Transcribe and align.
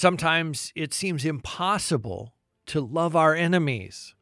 Sometimes 0.00 0.72
it 0.76 0.94
seems 0.94 1.24
impossible 1.24 2.32
to 2.66 2.80
love 2.80 3.16
our 3.16 3.34
enemies. 3.34 4.14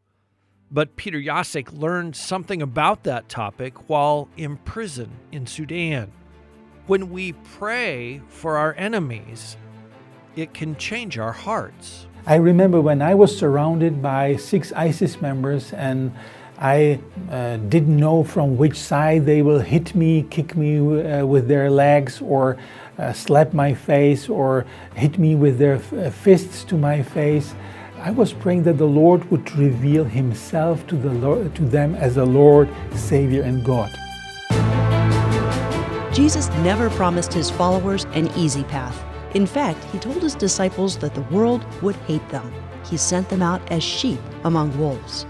But 0.71 0.97
Peter 0.97 1.21
Jasek 1.21 1.71
learned 1.71 2.17
something 2.17 2.63
about 2.63 3.03
that 3.03 3.29
topic 3.29 3.87
while 3.87 4.31
in 4.39 4.57
prison 4.57 5.11
in 5.33 5.47
Sudan. 5.47 6.11
When 6.87 7.11
we 7.11 7.35
pray 7.35 8.23
for 8.29 8.57
our 8.57 8.73
enemies, 8.79 9.59
it 10.35 10.54
can 10.54 10.77
change 10.77 11.19
our 11.19 11.33
hearts. 11.33 12.06
I 12.24 12.36
remember 12.36 12.80
when 12.80 13.02
I 13.02 13.14
was 13.14 13.38
surrounded 13.38 14.00
by 14.00 14.36
six 14.36 14.72
ISIS 14.72 15.20
members 15.20 15.74
and 15.74 16.11
I 16.58 17.00
uh, 17.30 17.58
didn't 17.58 17.98
know 17.98 18.24
from 18.24 18.56
which 18.56 18.79
side 18.79 19.27
they 19.27 19.43
will 19.43 19.61
hit 19.61 19.95
me, 19.95 20.22
kick 20.30 20.56
me 20.56 20.79
uh, 20.79 21.27
with 21.27 21.48
their 21.48 21.70
legs, 21.70 22.22
or 22.22 22.56
uh, 22.99 23.13
slap 23.13 23.53
my 23.53 23.75
face, 23.75 24.29
or 24.29 24.65
hit 24.95 25.19
me 25.19 25.35
with 25.35 25.59
their 25.59 25.77
uh, 25.77 26.11
fists 26.11 26.65
to 26.65 26.77
my 26.77 27.03
face. 27.03 27.54
I 27.99 28.11
was 28.11 28.32
praying 28.32 28.64
that 28.64 28.79
the 28.79 28.87
Lord 28.87 29.31
would 29.31 29.50
reveal 29.57 30.04
Himself 30.04 30.87
to, 30.89 30.96
the 30.96 31.13
Lord, 31.13 31.54
to 31.57 31.64
them 31.64 31.95
as 31.95 32.17
a 32.17 32.25
Lord, 32.25 32.69
Savior, 32.95 33.42
and 33.42 33.64
God. 33.64 33.91
Jesus 36.14 36.48
never 36.62 36.89
promised 36.91 37.33
His 37.33 37.51
followers 37.51 38.05
an 38.12 38.28
easy 38.37 38.64
path. 38.64 39.03
In 39.34 39.47
fact, 39.47 39.83
He 39.92 39.98
told 39.98 40.23
His 40.23 40.34
disciples 40.34 40.97
that 40.98 41.15
the 41.15 41.23
world 41.23 41.65
would 41.83 41.97
hate 42.06 42.27
them. 42.28 42.53
He 42.84 42.97
sent 42.97 43.28
them 43.28 43.42
out 43.42 43.61
as 43.73 43.83
sheep 43.83 44.20
among 44.45 44.78
wolves. 44.78 45.27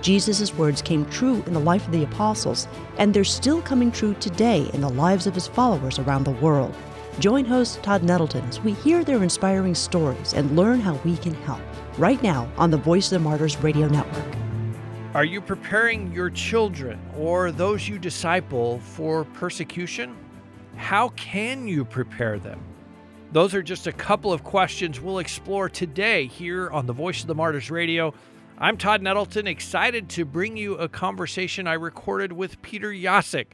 Jesus' 0.00 0.54
words 0.54 0.80
came 0.80 1.04
true 1.06 1.42
in 1.46 1.54
the 1.54 1.60
life 1.60 1.86
of 1.86 1.92
the 1.92 2.04
apostles, 2.04 2.68
and 2.98 3.12
they're 3.12 3.24
still 3.24 3.60
coming 3.62 3.90
true 3.90 4.14
today 4.14 4.70
in 4.72 4.80
the 4.80 4.88
lives 4.88 5.26
of 5.26 5.34
his 5.34 5.48
followers 5.48 5.98
around 5.98 6.24
the 6.24 6.30
world. 6.30 6.74
Join 7.18 7.44
host 7.44 7.82
Todd 7.82 8.04
Nettleton 8.04 8.44
as 8.44 8.60
we 8.60 8.74
hear 8.74 9.02
their 9.02 9.24
inspiring 9.24 9.74
stories 9.74 10.34
and 10.34 10.54
learn 10.54 10.78
how 10.78 10.94
we 11.04 11.16
can 11.16 11.34
help. 11.34 11.60
Right 11.96 12.22
now 12.22 12.48
on 12.56 12.70
the 12.70 12.76
Voice 12.76 13.06
of 13.06 13.18
the 13.18 13.28
Martyrs 13.28 13.56
Radio 13.56 13.88
Network. 13.88 14.36
Are 15.14 15.24
you 15.24 15.40
preparing 15.40 16.12
your 16.12 16.30
children 16.30 17.00
or 17.16 17.50
those 17.50 17.88
you 17.88 17.98
disciple 17.98 18.78
for 18.78 19.24
persecution? 19.24 20.16
How 20.76 21.08
can 21.10 21.66
you 21.66 21.84
prepare 21.84 22.38
them? 22.38 22.60
Those 23.32 23.52
are 23.52 23.62
just 23.64 23.88
a 23.88 23.92
couple 23.92 24.32
of 24.32 24.44
questions 24.44 25.00
we'll 25.00 25.18
explore 25.18 25.68
today 25.68 26.28
here 26.28 26.70
on 26.70 26.86
the 26.86 26.92
Voice 26.92 27.22
of 27.22 27.26
the 27.26 27.34
Martyrs 27.34 27.68
Radio. 27.68 28.14
I'm 28.58 28.76
Todd 28.76 29.02
Nettleton, 29.02 29.48
excited 29.48 30.08
to 30.10 30.24
bring 30.24 30.56
you 30.56 30.76
a 30.76 30.88
conversation 30.88 31.66
I 31.66 31.72
recorded 31.72 32.32
with 32.32 32.62
Peter 32.62 32.92
Jasek. 32.92 33.46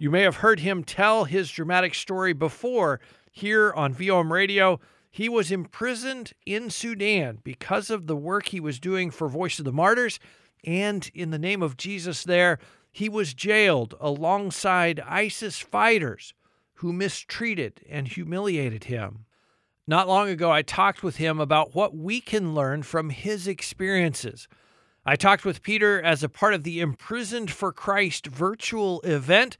You 0.00 0.10
may 0.10 0.22
have 0.22 0.36
heard 0.36 0.60
him 0.60 0.82
tell 0.82 1.24
his 1.24 1.50
dramatic 1.50 1.94
story 1.94 2.32
before 2.32 3.00
here 3.30 3.70
on 3.74 3.92
VOM 3.92 4.32
Radio. 4.32 4.80
He 5.10 5.28
was 5.28 5.52
imprisoned 5.52 6.32
in 6.46 6.70
Sudan 6.70 7.40
because 7.44 7.90
of 7.90 8.06
the 8.06 8.16
work 8.16 8.46
he 8.46 8.60
was 8.60 8.80
doing 8.80 9.10
for 9.10 9.28
Voice 9.28 9.58
of 9.58 9.66
the 9.66 9.74
Martyrs, 9.74 10.18
and 10.64 11.10
in 11.12 11.32
the 11.32 11.38
name 11.38 11.62
of 11.62 11.76
Jesus, 11.76 12.24
there, 12.24 12.58
he 12.90 13.10
was 13.10 13.34
jailed 13.34 13.94
alongside 14.00 15.00
ISIS 15.00 15.58
fighters 15.58 16.32
who 16.76 16.94
mistreated 16.94 17.82
and 17.86 18.08
humiliated 18.08 18.84
him. 18.84 19.26
Not 19.86 20.08
long 20.08 20.30
ago, 20.30 20.50
I 20.50 20.62
talked 20.62 21.02
with 21.02 21.16
him 21.16 21.38
about 21.38 21.74
what 21.74 21.94
we 21.94 22.22
can 22.22 22.54
learn 22.54 22.84
from 22.84 23.10
his 23.10 23.46
experiences. 23.46 24.48
I 25.04 25.16
talked 25.16 25.44
with 25.44 25.62
Peter 25.62 26.00
as 26.00 26.22
a 26.22 26.28
part 26.30 26.54
of 26.54 26.62
the 26.62 26.80
Imprisoned 26.80 27.50
for 27.50 27.70
Christ 27.70 28.28
virtual 28.28 29.02
event. 29.02 29.58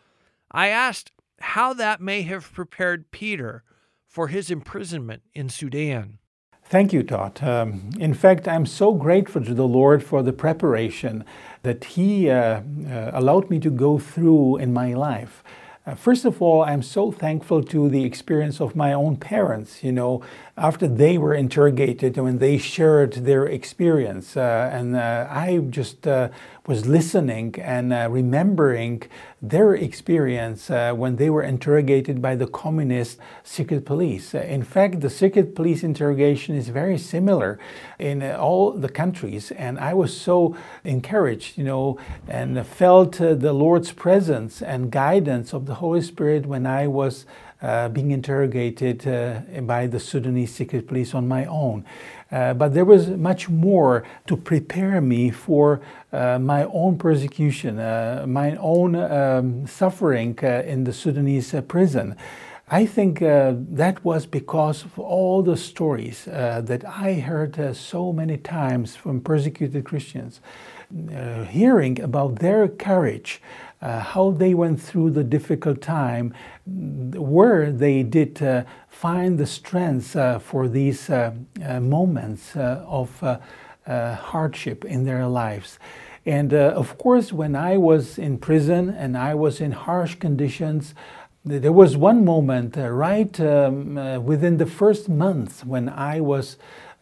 I 0.51 0.67
asked 0.67 1.11
how 1.39 1.73
that 1.73 2.01
may 2.01 2.21
have 2.23 2.53
prepared 2.53 3.09
Peter 3.11 3.63
for 4.05 4.27
his 4.27 4.51
imprisonment 4.51 5.23
in 5.33 5.49
Sudan. 5.49 6.19
Thank 6.63 6.93
you, 6.93 7.01
Todd. 7.01 7.41
Um, 7.41 7.89
in 7.99 8.13
fact, 8.13 8.47
I'm 8.47 8.67
so 8.67 8.93
grateful 8.93 9.43
to 9.43 9.55
the 9.55 9.67
Lord 9.67 10.03
for 10.03 10.21
the 10.21 10.33
preparation 10.33 11.25
that 11.63 11.83
He 11.83 12.29
uh, 12.29 12.61
uh, 12.87 13.11
allowed 13.11 13.49
me 13.49 13.59
to 13.61 13.71
go 13.71 13.97
through 13.97 14.57
in 14.57 14.71
my 14.71 14.93
life. 14.93 15.43
Uh, 15.89 15.95
first 15.95 16.23
of 16.23 16.39
all, 16.39 16.61
I'm 16.61 16.83
so 16.83 17.11
thankful 17.11 17.63
to 17.63 17.89
the 17.89 18.03
experience 18.03 18.61
of 18.61 18.75
my 18.75 18.93
own 18.93 19.17
parents. 19.17 19.83
You 19.83 19.91
know, 19.91 20.21
after 20.55 20.87
they 20.87 21.17
were 21.17 21.33
interrogated 21.33 22.15
and 22.15 22.25
when 22.25 22.37
they 22.37 22.59
shared 22.59 23.13
their 23.13 23.47
experience, 23.47 24.37
uh, 24.37 24.69
and 24.71 24.95
uh, 24.95 25.25
I 25.31 25.57
just 25.71 26.05
uh, 26.05 26.29
was 26.69 26.85
listening 26.85 27.55
and 27.59 27.91
uh, 27.91 28.07
remembering 28.11 29.01
their 29.41 29.73
experience 29.73 30.69
uh, 30.69 30.93
when 30.93 31.15
they 31.15 31.27
were 31.27 31.41
interrogated 31.41 32.21
by 32.21 32.35
the 32.35 32.45
communist 32.45 33.17
secret 33.43 33.83
police. 33.85 34.35
in 34.35 34.61
fact, 34.61 35.01
the 35.01 35.09
secret 35.09 35.55
police 35.55 35.81
interrogation 35.83 36.55
is 36.55 36.69
very 36.69 36.99
similar 36.99 37.57
in 37.97 38.21
all 38.21 38.71
the 38.71 38.87
countries, 38.87 39.49
and 39.53 39.79
I 39.79 39.95
was 39.95 40.15
so 40.15 40.55
encouraged, 40.83 41.57
you 41.57 41.63
know, 41.63 41.97
and 42.27 42.63
felt 42.67 43.13
the 43.13 43.53
Lord's 43.65 43.91
presence 43.91 44.61
and 44.61 44.91
guidance 44.91 45.53
of 45.53 45.65
the 45.65 45.75
Holy 45.75 46.03
Spirit 46.03 46.45
when 46.45 46.67
I 46.67 46.85
was 46.85 47.25
uh, 47.61 47.89
being 47.89 48.11
interrogated 48.11 49.05
uh, 49.07 49.41
by 49.61 49.85
the 49.85 49.99
Sudanese 49.99 50.53
secret 50.53 50.87
police 50.87 51.13
on 51.13 51.27
my 51.27 51.45
own. 51.45 51.83
Uh, 52.31 52.53
but 52.53 52.73
there 52.73 52.85
was 52.85 53.09
much 53.09 53.49
more 53.49 54.03
to 54.27 54.37
prepare 54.37 55.01
me 55.01 55.31
for 55.31 55.81
uh, 56.13 56.37
my 56.39 56.63
own 56.65 56.97
persecution, 56.97 57.79
uh, 57.79 58.23
my 58.27 58.55
own 58.57 58.95
um, 58.95 59.65
suffering 59.67 60.37
uh, 60.43 60.63
in 60.65 60.83
the 60.83 60.93
Sudanese 60.93 61.53
prison. 61.67 62.15
I 62.71 62.85
think 62.85 63.17
that 63.19 64.05
was 64.05 64.27
because 64.27 64.85
of 64.85 64.99
all 64.99 65.41
the 65.41 65.57
stories 65.57 66.25
that 66.25 66.83
I 66.85 67.15
heard 67.15 67.75
so 67.75 68.13
many 68.13 68.37
times 68.37 68.95
from 68.95 69.21
persecuted 69.21 69.85
Christians, 69.85 70.39
hearing 71.49 71.99
about 71.99 72.35
their 72.35 72.67
courage 72.67 73.41
uh, 73.81 73.99
how 73.99 74.31
they 74.31 74.53
went 74.53 74.81
through 74.81 75.11
the 75.11 75.23
difficult 75.23 75.81
time, 75.81 76.33
where 76.65 77.71
they 77.71 78.03
did 78.03 78.41
uh, 78.41 78.63
find 78.89 79.37
the 79.37 79.45
strength 79.45 80.15
uh, 80.15 80.39
for 80.39 80.67
these 80.67 81.09
uh, 81.09 81.31
uh, 81.65 81.79
moments 81.79 82.55
uh, 82.55 82.83
of 82.87 83.39
hardship 83.87 84.85
in 84.85 85.05
their 85.05 85.25
lives. 85.27 85.79
And 86.25 86.53
of 86.53 86.97
course, 86.97 87.33
when 87.33 87.55
I 87.55 87.77
was 87.77 88.19
in 88.19 88.37
prison 88.37 88.89
and 88.89 89.17
I 89.17 89.33
was 89.33 89.61
in 89.61 89.71
harsh 89.71 90.15
conditions, 90.15 90.93
there 91.45 91.71
was 91.71 91.95
one 91.95 92.25
moment 92.25 92.75
right 92.77 93.39
um, 93.39 93.95
within 94.25 94.57
the 94.57 94.65
first 94.65 95.09
month 95.09 95.65
when 95.65 95.89
I 95.89 96.19
was 96.19 96.57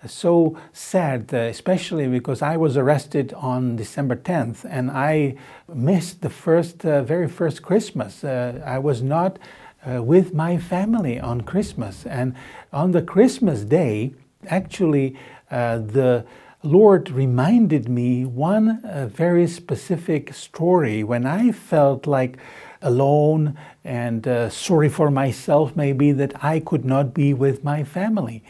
so 0.05 0.57
sad, 0.73 1.33
uh, 1.33 1.37
especially 1.37 2.07
because 2.07 2.41
I 2.41 2.57
was 2.57 2.77
arrested 2.77 3.33
on 3.33 3.75
December 3.75 4.15
10th 4.15 4.65
and 4.69 4.91
I 4.91 5.35
missed 5.73 6.21
the 6.21 6.29
first, 6.29 6.85
uh, 6.85 7.01
very 7.01 7.27
first 7.27 7.63
Christmas. 7.63 8.23
Uh, 8.23 8.61
I 8.65 8.77
was 8.77 9.01
not 9.01 9.39
uh, 9.85 10.03
with 10.03 10.33
my 10.33 10.57
family 10.57 11.19
on 11.19 11.41
Christmas. 11.41 12.05
And 12.05 12.35
on 12.71 12.91
the 12.91 13.01
Christmas 13.01 13.61
day, 13.61 14.13
actually, 14.47 15.17
uh, 15.49 15.79
the 15.79 16.25
Lord 16.61 17.09
reminded 17.09 17.89
me 17.89 18.25
one 18.25 18.83
uh, 18.83 19.07
very 19.07 19.47
specific 19.47 20.33
story 20.33 21.03
when 21.03 21.25
I 21.25 21.51
felt 21.51 22.05
like 22.05 22.38
alone 22.81 23.57
and 23.83 24.51
sorry 24.51 24.89
for 24.89 25.09
myself, 25.09 25.75
maybe 25.75 26.11
that 26.11 26.43
I 26.43 26.59
could 26.59 26.85
not 26.85 27.13
be 27.13 27.33
with 27.33 27.63
my 27.63 27.83
family. 27.83 28.43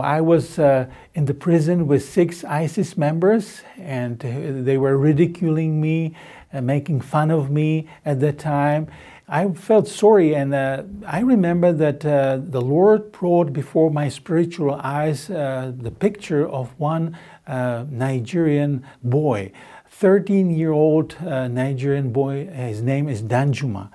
I 0.00 0.20
was 0.20 0.58
uh, 0.58 0.86
in 1.14 1.26
the 1.26 1.34
prison 1.34 1.86
with 1.86 2.04
six 2.04 2.44
ISIS 2.44 2.96
members, 2.96 3.62
and 3.78 4.18
they 4.18 4.78
were 4.78 4.96
ridiculing 4.96 5.80
me, 5.80 6.14
and 6.52 6.66
making 6.66 7.00
fun 7.00 7.30
of 7.30 7.50
me 7.50 7.88
at 8.04 8.20
that 8.20 8.38
time. 8.38 8.88
I 9.28 9.48
felt 9.52 9.86
sorry, 9.86 10.34
and 10.34 10.52
uh, 10.52 10.82
I 11.06 11.20
remember 11.20 11.72
that 11.72 12.04
uh, 12.04 12.40
the 12.42 12.60
Lord 12.60 13.12
brought 13.12 13.52
before 13.52 13.88
my 13.88 14.08
spiritual 14.08 14.74
eyes 14.74 15.30
uh, 15.30 15.72
the 15.76 15.92
picture 15.92 16.48
of 16.48 16.76
one 16.80 17.16
uh, 17.46 17.84
Nigerian 17.88 18.84
boy, 19.04 19.52
13 19.88 20.50
year 20.50 20.72
old 20.72 21.14
uh, 21.24 21.46
Nigerian 21.46 22.10
boy. 22.10 22.46
His 22.46 22.82
name 22.82 23.08
is 23.08 23.22
Danjuma. 23.22 23.90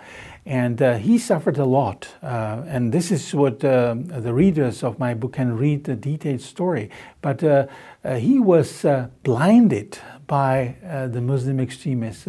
And 0.46 0.80
uh, 0.80 0.98
he 0.98 1.18
suffered 1.18 1.58
a 1.58 1.66
lot. 1.66 2.08
Uh, 2.22 2.62
and 2.68 2.92
this 2.92 3.12
is 3.12 3.34
what 3.34 3.66
uh, 3.66 3.96
the 3.96 4.32
readers 4.32 4.84
of 4.84 5.00
my 5.00 5.16
book 5.16 5.34
can 5.34 5.58
read 5.58 5.86
the 5.86 5.96
detailed 5.96 6.42
story. 6.42 6.92
But 7.22 7.44
uh, 7.44 7.66
uh, 8.04 8.16
he 8.16 8.40
was 8.40 8.86
uh, 8.86 9.08
blinded 9.24 9.98
by 10.28 10.76
the 11.12 11.22
Muslim 11.22 11.60
extremists. 11.60 12.26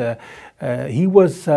he 0.88 1.06
was 1.06 1.48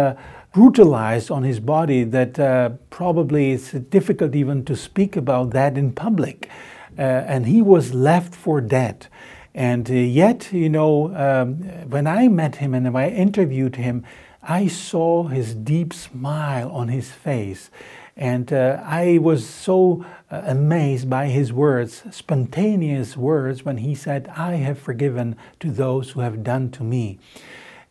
brutalized 0.54 1.30
on 1.32 1.44
his 1.44 1.60
body 1.60 2.06
that 2.06 2.80
probably 2.90 3.52
it's 3.52 3.72
difficult 3.72 4.36
even 4.36 4.64
to 4.66 4.76
speak 4.76 5.18
about 5.18 5.52
that 5.52 5.78
in 5.78 5.92
public. 5.92 6.50
and 6.98 7.46
he 7.46 7.62
was 7.62 7.94
left 7.94 8.34
for 8.34 8.62
dead. 8.62 9.08
And 9.54 9.90
yet, 9.90 10.54
you 10.54 10.70
know, 10.70 11.14
um, 11.16 11.56
when 11.90 12.08
I 12.08 12.30
met 12.30 12.56
him 12.56 12.74
and 12.74 12.94
when 12.94 13.04
I 13.04 13.10
interviewed 13.10 13.76
him, 13.76 14.06
I 14.42 14.68
saw 14.68 15.24
his 15.24 15.54
deep 15.54 15.94
smile 15.94 16.70
on 16.72 16.88
his 16.88 17.12
face. 17.12 17.70
And 18.16 18.52
uh, 18.52 18.82
I 18.84 19.18
was 19.18 19.48
so 19.48 20.06
uh, 20.30 20.42
amazed 20.46 21.10
by 21.10 21.28
his 21.28 21.54
words, 21.54 22.04
spontaneous 22.12 23.16
words, 23.16 23.64
when 23.64 23.78
he 23.78 23.96
said, 23.96 24.30
I 24.36 24.56
have 24.56 24.78
forgiven 24.78 25.38
to 25.62 25.72
those 25.72 26.12
who 26.12 26.20
have 26.20 26.44
done 26.44 26.70
to 26.72 26.84
me. 26.84 27.18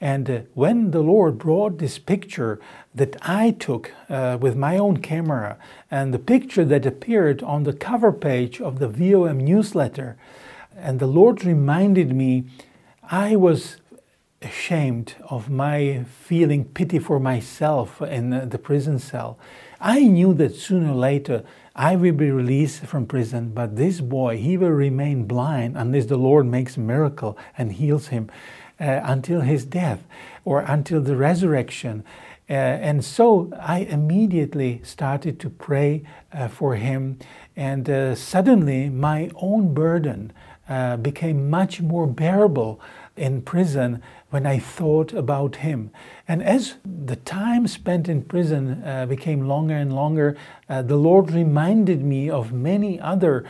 And 0.01 0.31
uh, 0.31 0.41
when 0.53 0.91
the 0.91 1.01
Lord 1.01 1.39
brought 1.39 1.79
this 1.79 1.99
picture 1.99 2.61
that 2.95 3.17
I 3.23 3.53
took 3.53 3.93
uh, 4.11 4.37
with 4.39 4.55
my 4.55 4.77
own 4.77 4.99
camera, 4.99 5.57
and 5.91 6.13
the 6.13 6.19
picture 6.19 6.65
that 6.67 6.85
appeared 6.85 7.43
on 7.43 7.65
the 7.65 7.73
cover 7.73 8.13
page 8.13 8.61
of 8.61 8.81
the 8.81 8.89
VOM 8.89 9.41
newsletter, 9.41 10.19
and 10.77 11.01
the 11.01 11.07
Lord 11.07 11.43
reminded 11.43 12.15
me, 12.15 12.45
I 13.11 13.35
was 13.35 13.78
ashamed 14.41 15.17
of 15.29 15.51
my 15.51 16.05
feeling 16.05 16.65
pity 16.65 16.99
for 16.99 17.19
myself 17.19 18.01
in 18.03 18.49
the 18.49 18.59
prison 18.59 18.99
cell. 18.99 19.39
I 19.81 20.01
knew 20.01 20.35
that 20.35 20.55
sooner 20.55 20.93
or 20.93 20.95
later 20.95 21.45
I 21.75 21.97
will 21.97 22.13
be 22.13 22.31
released 22.31 22.85
from 22.87 23.07
prison, 23.07 23.51
but 23.55 23.77
this 23.77 24.01
boy, 24.01 24.39
he 24.39 24.57
will 24.57 24.71
remain 24.71 25.25
blind 25.25 25.77
unless 25.77 26.07
the 26.07 26.17
Lord 26.17 26.47
makes 26.47 26.77
a 26.77 26.81
miracle 26.81 27.39
and 27.57 27.73
heals 27.73 28.09
him 28.09 28.31
uh, 28.81 29.01
until 29.05 29.41
his 29.41 29.65
death 29.65 30.05
or 30.45 30.61
until 30.61 31.01
the 31.01 31.17
resurrection. 31.17 32.05
Uh, 32.51 32.55
and 32.55 33.05
so 33.05 33.53
I 33.61 33.81
immediately 33.81 34.81
started 34.83 35.39
to 35.41 35.51
pray 35.51 36.03
uh, 36.33 36.49
for 36.49 36.77
him, 36.77 37.19
and 37.55 37.89
uh, 37.91 38.15
suddenly 38.15 38.89
my 38.89 39.31
own 39.37 39.75
burden 39.75 40.33
uh, 40.69 40.97
became 40.97 41.51
much 41.51 41.81
more 41.81 42.07
bearable 42.07 42.81
in 43.19 43.43
prison 43.43 44.03
when 44.31 44.47
I 44.47 44.59
thought 44.59 45.13
about 45.13 45.57
him. 45.57 45.91
And 46.27 46.43
as 46.43 46.77
the 46.85 47.17
time 47.17 47.67
spent 47.67 48.09
in 48.09 48.23
prison 48.23 48.83
uh, 48.85 49.07
became 49.07 49.49
longer 49.49 49.75
and 49.75 49.93
longer, 49.93 50.37
uh, 50.69 50.83
the 50.83 50.97
Lord 50.97 51.31
reminded 51.31 52.03
me 52.03 52.31
of 52.31 52.53
many 52.53 53.01
other 53.01 53.45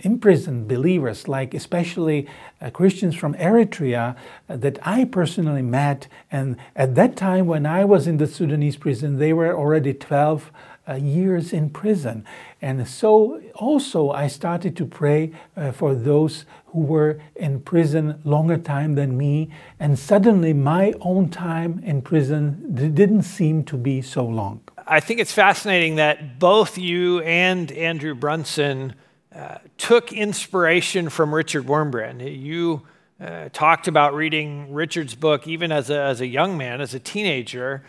imprisoned 0.00 0.68
believers, 0.68 1.28
like 1.28 1.54
especially 1.54 2.28
uh, 2.60 2.70
Christians 2.70 3.14
from 3.14 3.34
Eritrea 3.34 4.16
uh, 4.48 4.56
that 4.56 4.78
I 4.82 5.04
personally 5.04 5.62
met. 5.62 6.08
And 6.30 6.56
at 6.76 6.94
that 6.94 7.16
time, 7.16 7.46
when 7.46 7.66
I 7.66 7.84
was 7.84 8.06
in 8.06 8.18
the 8.18 8.26
Sudanese 8.26 8.76
prison, 8.76 9.18
they 9.18 9.32
were 9.32 9.56
already 9.56 9.94
12 9.94 10.50
uh, 10.88 10.94
years 10.94 11.52
in 11.52 11.70
prison. 11.70 12.24
And 12.62 12.86
so 12.88 13.40
also 13.54 14.10
I 14.10 14.28
started 14.28 14.76
to 14.76 14.86
pray 14.86 15.32
uh, 15.56 15.72
for 15.72 15.94
those 15.94 16.44
who 16.66 16.80
were 16.80 17.20
in 17.36 17.60
prison 17.60 18.20
longer 18.24 18.56
time 18.58 18.94
than 18.94 19.16
me. 19.16 19.50
And 19.78 19.98
suddenly 19.98 20.52
my 20.52 20.94
own 21.00 21.28
time 21.28 21.80
in 21.84 22.02
prison 22.02 22.74
didn't 22.94 23.22
seem 23.22 23.64
to 23.64 23.76
be 23.76 24.02
so 24.02 24.24
long. 24.24 24.60
I 24.86 25.00
think 25.00 25.20
it's 25.20 25.32
fascinating 25.32 25.96
that 25.96 26.38
both 26.38 26.78
you 26.78 27.20
and 27.20 27.70
Andrew 27.72 28.14
Brunson 28.14 28.94
uh, 29.34 29.58
took 29.76 30.12
inspiration 30.12 31.10
from 31.10 31.34
Richard 31.34 31.66
Wurmbrand. 31.66 32.40
You 32.40 32.82
uh, 33.20 33.48
talked 33.52 33.88
about 33.88 34.14
reading 34.14 34.72
Richard's 34.72 35.14
book 35.14 35.46
even 35.46 35.70
as 35.72 35.90
a, 35.90 36.00
as 36.00 36.20
a 36.20 36.26
young 36.26 36.56
man, 36.56 36.80
as 36.80 36.94
a 36.94 37.00
teenager 37.00 37.82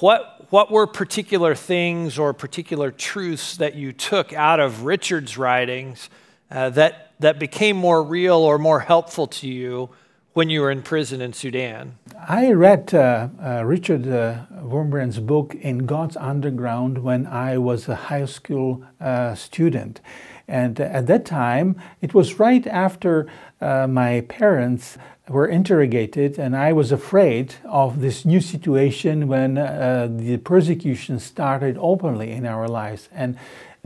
what, 0.00 0.46
what 0.50 0.70
were 0.70 0.86
particular 0.86 1.54
things 1.54 2.18
or 2.18 2.32
particular 2.32 2.90
truths 2.90 3.56
that 3.56 3.74
you 3.74 3.92
took 3.92 4.32
out 4.32 4.60
of 4.60 4.84
Richard's 4.84 5.36
writings 5.36 6.08
uh, 6.50 6.70
that, 6.70 7.12
that 7.20 7.38
became 7.38 7.76
more 7.76 8.02
real 8.02 8.38
or 8.38 8.58
more 8.58 8.80
helpful 8.80 9.26
to 9.26 9.48
you 9.48 9.90
when 10.32 10.48
you 10.48 10.62
were 10.62 10.70
in 10.70 10.82
prison 10.82 11.20
in 11.20 11.32
Sudan? 11.32 11.98
I 12.28 12.52
read 12.52 12.94
uh, 12.94 13.28
uh, 13.42 13.64
Richard 13.64 14.08
uh, 14.08 14.46
Wurmbrand's 14.62 15.18
book 15.18 15.54
in 15.54 15.86
God's 15.86 16.16
Underground 16.16 16.98
when 16.98 17.26
I 17.26 17.58
was 17.58 17.88
a 17.88 17.94
high 17.94 18.24
school 18.24 18.84
uh, 19.00 19.34
student. 19.34 20.00
And 20.48 20.80
at 20.80 21.06
that 21.06 21.24
time, 21.24 21.80
it 22.00 22.14
was 22.14 22.38
right 22.38 22.66
after 22.66 23.26
uh, 23.60 23.86
my 23.86 24.22
parents 24.22 24.98
were 25.28 25.46
interrogated, 25.46 26.38
and 26.38 26.56
I 26.56 26.72
was 26.72 26.90
afraid 26.90 27.54
of 27.64 28.00
this 28.00 28.24
new 28.24 28.40
situation 28.40 29.28
when 29.28 29.56
uh, 29.56 30.08
the 30.10 30.38
persecution 30.38 31.20
started 31.20 31.78
openly 31.78 32.32
in 32.32 32.44
our 32.44 32.68
lives. 32.68 33.08
And 33.12 33.36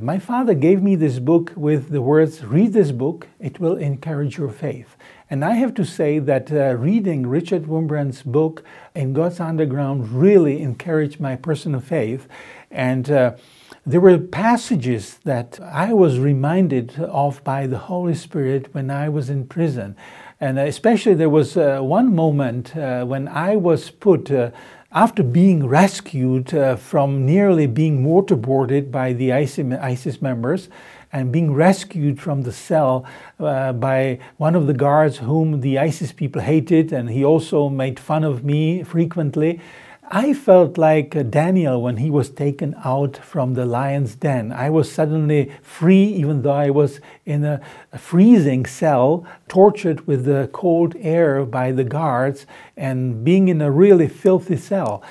my 0.00 0.18
father 0.18 0.54
gave 0.54 0.82
me 0.82 0.94
this 0.94 1.18
book 1.18 1.52
with 1.54 1.90
the 1.90 2.02
words, 2.02 2.44
Read 2.44 2.72
this 2.72 2.90
book, 2.90 3.28
it 3.38 3.60
will 3.60 3.76
encourage 3.76 4.38
your 4.38 4.50
faith. 4.50 4.96
And 5.28 5.44
I 5.44 5.54
have 5.54 5.74
to 5.74 5.84
say 5.84 6.18
that 6.20 6.52
uh, 6.52 6.74
reading 6.74 7.26
Richard 7.26 7.64
Wurmbrand's 7.64 8.22
book 8.22 8.62
in 8.94 9.12
God's 9.12 9.40
Underground 9.40 10.12
really 10.12 10.62
encouraged 10.62 11.18
my 11.18 11.34
personal 11.36 11.80
faith. 11.80 12.28
And 12.70 13.10
uh, 13.10 13.36
there 13.84 14.00
were 14.00 14.18
passages 14.18 15.18
that 15.24 15.58
I 15.60 15.92
was 15.92 16.18
reminded 16.18 16.98
of 16.98 17.42
by 17.42 17.66
the 17.66 17.78
Holy 17.78 18.14
Spirit 18.14 18.74
when 18.74 18.90
I 18.90 19.08
was 19.08 19.30
in 19.30 19.46
prison. 19.46 19.96
And 20.38 20.58
especially 20.58 21.14
there 21.14 21.30
was 21.30 21.56
uh, 21.56 21.80
one 21.80 22.14
moment 22.14 22.76
uh, 22.76 23.04
when 23.06 23.26
I 23.26 23.56
was 23.56 23.90
put, 23.90 24.30
uh, 24.30 24.50
after 24.92 25.22
being 25.22 25.66
rescued 25.66 26.52
uh, 26.52 26.76
from 26.76 27.24
nearly 27.24 27.66
being 27.66 28.04
waterboarded 28.04 28.90
by 28.90 29.14
the 29.14 29.32
ISIS 29.32 30.20
members, 30.20 30.68
and 31.10 31.32
being 31.32 31.54
rescued 31.54 32.20
from 32.20 32.42
the 32.42 32.52
cell 32.52 33.06
uh, 33.40 33.72
by 33.72 34.18
one 34.36 34.54
of 34.54 34.66
the 34.66 34.74
guards 34.74 35.18
whom 35.18 35.62
the 35.62 35.78
ISIS 35.78 36.12
people 36.12 36.42
hated, 36.42 36.92
and 36.92 37.08
he 37.08 37.24
also 37.24 37.70
made 37.70 37.98
fun 37.98 38.22
of 38.22 38.44
me 38.44 38.82
frequently. 38.82 39.60
I 40.08 40.35
felt 40.35 40.79
like 40.79 41.31
Daniel 41.31 41.82
when 41.82 41.96
he 41.96 42.10
was 42.10 42.31
taken 42.31 42.77
out 42.84 43.17
from 43.17 43.55
the 43.55 43.67
lion's 43.67 44.15
den. 44.15 44.53
I 44.53 44.70
was 44.70 44.91
suddenly 44.91 45.51
free, 45.63 46.05
even 46.05 46.43
though 46.43 46.53
I 46.53 46.70
was 46.70 47.01
in 47.25 47.44
a, 47.44 47.60
a, 47.93 47.98
freezing 47.98 48.67
cell, 48.67 49.27
tortured 49.48 50.06
with 50.06 50.25
the 50.25 50.48
cold 50.53 50.94
air 51.01 51.44
by 51.44 51.72
the 51.72 51.82
guards, 51.82 52.46
and 52.77 53.25
being 53.25 53.48
in 53.48 53.60
a 53.60 53.70
really 53.70 54.06
filthy 54.06 54.56
cell. 54.56 55.03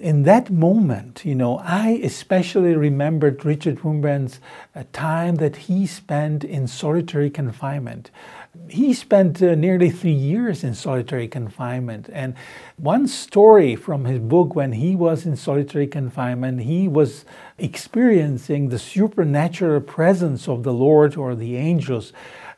In 0.00 0.24
that 0.24 0.50
moment, 0.50 1.24
you 1.24 1.36
know, 1.36 1.58
I 1.58 2.00
especially 2.02 2.74
remembered 2.74 3.44
Richard 3.44 3.78
Wurmbrand's 3.80 4.40
uh, 4.74 4.82
time 4.92 5.36
that 5.36 5.56
he 5.56 5.86
spent 5.86 6.42
in 6.42 6.66
solitary 6.66 7.30
confinement 7.30 8.10
he 8.68 8.92
spent 8.94 9.42
uh, 9.42 9.54
nearly 9.54 9.90
three 9.90 10.12
years 10.12 10.64
in 10.64 10.74
solitary 10.74 11.28
confinement. 11.28 12.08
And 12.12 12.34
one 12.76 13.06
story 13.06 13.76
from 13.76 14.04
his 14.04 14.18
book 14.18 14.54
when 14.54 14.72
he 14.72 14.96
was 14.96 15.24
in 15.24 15.36
solitary 15.36 15.86
confinement, 15.86 16.62
he 16.62 16.88
was 16.88 17.24
experiencing 17.58 18.68
the 18.68 18.78
supernatural 18.78 19.80
presence 19.80 20.48
of 20.48 20.62
the 20.62 20.72
Lord 20.72 21.16
or 21.16 21.34
the 21.34 21.56
angels. 21.56 22.12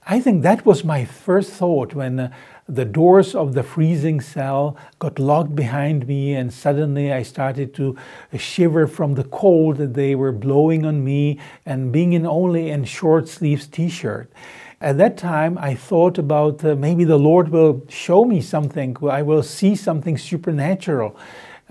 I 0.07 0.21
think 0.21 0.43
that 0.43 0.67
was 0.67 0.83
my 0.85 1.05
first 1.05 1.53
thought 1.53 1.95
when 1.95 2.19
uh, 2.19 2.33
the 2.73 2.87
doors 2.87 3.35
of 3.35 3.53
the 3.53 3.63
freezing 3.63 4.19
cell 4.21 4.79
got 4.99 5.19
locked 5.19 5.55
behind 5.55 6.09
me, 6.09 6.35
and 6.35 6.51
suddenly 6.53 7.13
I 7.13 7.23
started 7.23 7.75
to 7.75 7.97
shiver 8.39 8.87
from 8.87 9.15
the 9.15 9.25
cold 9.25 9.77
that 9.77 9.93
they 9.93 10.15
were 10.15 10.33
blowing 10.33 10.87
on 10.87 11.05
me, 11.05 11.39
and 11.67 11.93
being 11.93 12.15
in 12.15 12.27
only 12.27 12.71
in 12.71 12.85
short 12.85 13.29
sleeves 13.29 13.67
t 13.67 13.91
shirt. 13.91 14.33
At 14.81 14.97
that 14.97 15.19
time, 15.19 15.59
I 15.59 15.75
thought 15.75 16.17
about 16.17 16.65
uh, 16.65 16.75
maybe 16.75 17.05
the 17.05 17.19
Lord 17.19 17.51
will 17.51 17.85
show 17.89 18.25
me 18.25 18.41
something, 18.41 18.97
I 19.03 19.21
will 19.21 19.43
see 19.43 19.77
something 19.77 20.17
supernatural. 20.17 21.15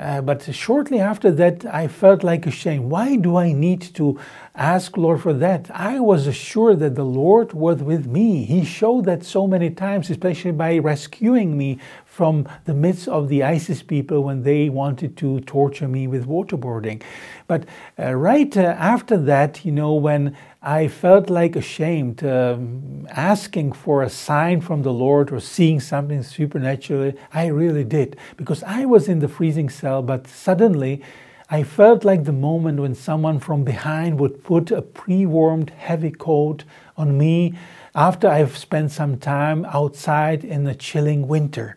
Uh, 0.01 0.19
but 0.19 0.41
shortly 0.55 0.99
after 0.99 1.29
that, 1.29 1.63
I 1.65 1.87
felt 1.87 2.23
like 2.23 2.47
ashamed. 2.47 2.89
Why 2.89 3.17
do 3.17 3.37
I 3.37 3.53
need 3.53 3.81
to 3.93 4.19
ask 4.55 4.97
Lord 4.97 5.21
for 5.21 5.33
that? 5.33 5.69
I 5.69 5.99
was 5.99 6.25
assured 6.25 6.79
that 6.79 6.95
the 6.95 7.03
Lord 7.05 7.53
was 7.53 7.83
with 7.83 8.07
me. 8.07 8.43
He 8.45 8.65
showed 8.65 9.05
that 9.05 9.23
so 9.23 9.45
many 9.45 9.69
times, 9.69 10.09
especially 10.09 10.53
by 10.53 10.79
rescuing 10.79 11.55
me 11.55 11.77
from 12.11 12.45
the 12.65 12.73
midst 12.73 13.07
of 13.07 13.29
the 13.29 13.41
ISIS 13.41 13.81
people 13.81 14.21
when 14.21 14.43
they 14.43 14.67
wanted 14.67 15.15
to 15.15 15.39
torture 15.41 15.87
me 15.87 16.07
with 16.07 16.27
waterboarding. 16.27 17.01
But 17.47 17.63
uh, 17.97 18.13
right 18.15 18.55
uh, 18.57 18.75
after 18.77 19.15
that, 19.15 19.63
you 19.63 19.71
know, 19.71 19.93
when 19.93 20.35
I 20.61 20.89
felt 20.89 21.29
like 21.29 21.55
ashamed, 21.55 22.21
um, 22.25 23.07
asking 23.11 23.71
for 23.71 24.03
a 24.03 24.09
sign 24.09 24.59
from 24.59 24.81
the 24.81 24.91
Lord 24.91 25.31
or 25.31 25.39
seeing 25.39 25.79
something 25.79 26.21
supernatural, 26.21 27.13
I 27.33 27.47
really 27.47 27.85
did. 27.85 28.17
Because 28.35 28.61
I 28.63 28.83
was 28.83 29.07
in 29.07 29.19
the 29.19 29.29
freezing 29.29 29.69
cell, 29.69 30.01
but 30.01 30.27
suddenly 30.27 31.01
I 31.49 31.63
felt 31.63 32.03
like 32.03 32.25
the 32.25 32.33
moment 32.33 32.81
when 32.81 32.93
someone 32.93 33.39
from 33.39 33.63
behind 33.63 34.19
would 34.19 34.43
put 34.43 34.69
a 34.69 34.81
pre 34.81 35.25
warmed 35.25 35.69
heavy 35.69 36.11
coat 36.11 36.65
on 36.97 37.17
me 37.17 37.53
after 37.93 38.27
I've 38.27 38.57
spent 38.57 38.91
some 38.91 39.17
time 39.17 39.65
outside 39.65 40.43
in 40.43 40.63
the 40.63 40.75
chilling 40.75 41.27
winter. 41.27 41.75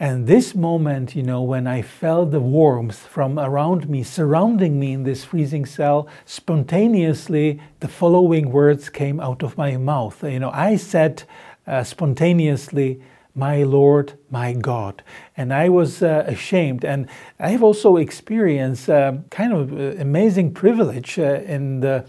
And 0.00 0.26
this 0.26 0.54
moment, 0.54 1.14
you 1.14 1.22
know, 1.22 1.42
when 1.42 1.66
I 1.66 1.80
felt 1.80 2.32
the 2.32 2.40
warmth 2.40 3.06
from 3.06 3.38
around 3.38 3.88
me, 3.88 4.02
surrounding 4.02 4.78
me 4.78 4.92
in 4.92 5.04
this 5.04 5.24
freezing 5.24 5.64
cell, 5.64 6.08
spontaneously 6.26 7.60
the 7.80 7.88
following 7.88 8.50
words 8.50 8.88
came 8.88 9.20
out 9.20 9.42
of 9.42 9.56
my 9.56 9.76
mouth. 9.76 10.22
You 10.24 10.40
know, 10.40 10.50
I 10.50 10.76
said 10.76 11.22
uh, 11.66 11.84
spontaneously, 11.84 13.00
my 13.36 13.62
Lord, 13.62 14.14
my 14.30 14.52
God. 14.52 15.02
And 15.36 15.52
I 15.52 15.68
was 15.68 16.02
uh, 16.02 16.24
ashamed. 16.26 16.84
And 16.84 17.08
I 17.38 17.50
have 17.50 17.62
also 17.62 17.96
experienced 17.96 18.90
uh, 18.90 19.14
kind 19.30 19.52
of 19.52 19.72
uh, 19.72 20.00
amazing 20.00 20.54
privilege 20.54 21.18
uh, 21.18 21.40
in 21.46 21.80
the 21.80 22.04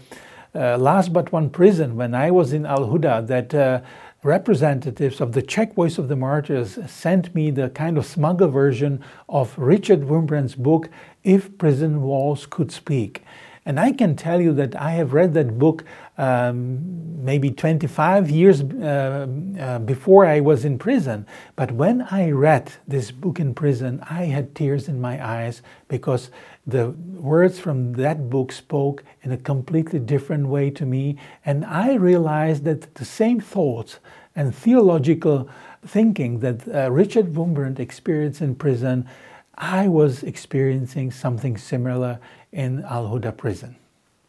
uh, 0.56 0.78
last 0.78 1.12
but 1.12 1.32
one 1.32 1.50
prison 1.50 1.96
when 1.96 2.14
I 2.14 2.30
was 2.30 2.52
in 2.52 2.64
Al 2.64 2.88
Huda 2.88 3.26
that 3.26 3.54
uh, 3.54 3.80
representatives 4.22 5.20
of 5.20 5.32
the 5.32 5.42
Czech 5.42 5.74
Voice 5.74 5.98
of 5.98 6.08
the 6.08 6.16
Martyrs 6.16 6.78
sent 6.90 7.34
me 7.34 7.50
the 7.50 7.68
kind 7.70 7.98
of 7.98 8.06
smuggled 8.06 8.52
version 8.52 9.04
of 9.28 9.56
Richard 9.58 10.00
Wurmbrand's 10.00 10.54
book, 10.54 10.88
If 11.22 11.56
Prison 11.58 12.02
Walls 12.02 12.46
Could 12.46 12.72
Speak. 12.72 13.22
And 13.66 13.80
I 13.80 13.90
can 13.90 14.14
tell 14.14 14.40
you 14.40 14.52
that 14.54 14.80
I 14.80 14.92
have 14.92 15.12
read 15.12 15.34
that 15.34 15.58
book 15.58 15.84
um, 16.16 17.24
maybe 17.24 17.50
25 17.50 18.30
years 18.30 18.62
uh, 18.62 19.26
uh, 19.58 19.78
before 19.80 20.24
I 20.24 20.38
was 20.38 20.64
in 20.64 20.78
prison. 20.78 21.26
But 21.56 21.72
when 21.72 22.02
I 22.02 22.30
read 22.30 22.72
this 22.86 23.10
book 23.10 23.40
in 23.40 23.54
prison, 23.54 24.00
I 24.08 24.26
had 24.26 24.54
tears 24.54 24.86
in 24.88 25.00
my 25.00 25.24
eyes 25.24 25.62
because 25.88 26.30
the 26.66 26.90
words 26.90 27.60
from 27.60 27.92
that 27.94 28.28
book 28.28 28.50
spoke 28.50 29.04
in 29.22 29.30
a 29.30 29.36
completely 29.36 29.98
different 29.98 30.48
way 30.48 30.70
to 30.70 30.84
me. 30.84 31.16
And 31.44 31.64
I 31.64 31.94
realized 31.94 32.64
that 32.64 32.94
the 32.96 33.04
same 33.04 33.40
thoughts 33.40 33.98
and 34.34 34.54
theological 34.54 35.48
thinking 35.86 36.40
that 36.40 36.68
uh, 36.68 36.90
Richard 36.90 37.32
Wurmbrand 37.34 37.78
experienced 37.78 38.40
in 38.40 38.56
prison, 38.56 39.08
I 39.56 39.88
was 39.88 40.22
experiencing 40.22 41.12
something 41.12 41.56
similar 41.56 42.18
in 42.52 42.84
Al 42.84 43.08
Huda 43.08 43.36
prison. 43.36 43.76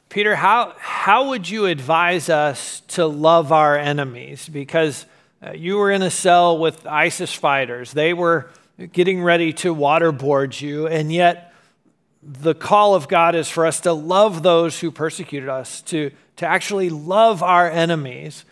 Peter, 0.10 0.36
how, 0.36 0.74
how 0.78 1.30
would 1.30 1.50
you 1.50 1.66
advise 1.66 2.30
us 2.30 2.82
to 2.88 3.06
love 3.06 3.52
our 3.52 3.78
enemies? 3.78 4.48
Because 4.48 5.06
uh, 5.46 5.52
you 5.52 5.78
were 5.78 5.92
in 5.92 6.02
a 6.02 6.10
cell 6.10 6.58
with 6.58 6.86
ISIS 6.86 7.34
fighters. 7.34 7.92
They 7.92 8.14
were 8.14 8.50
getting 8.94 9.22
ready 9.22 9.52
to 9.54 9.76
waterboard 9.76 10.62
you, 10.62 10.88
and 10.88 11.12
yet 11.12 11.47
the 12.28 12.54
call 12.54 12.94
of 12.94 13.08
God 13.08 13.36
is 13.36 13.50
for 13.50 13.66
us 13.66 13.80
to 13.82 13.94
love 13.94 14.44
those 14.44 14.80
who 14.82 14.92
persecuted 14.92 15.48
us, 15.48 15.82
to, 15.84 16.12
to 16.36 16.46
actually 16.46 16.90
love 16.90 17.42
our 17.42 17.70
enemies. 17.70 18.44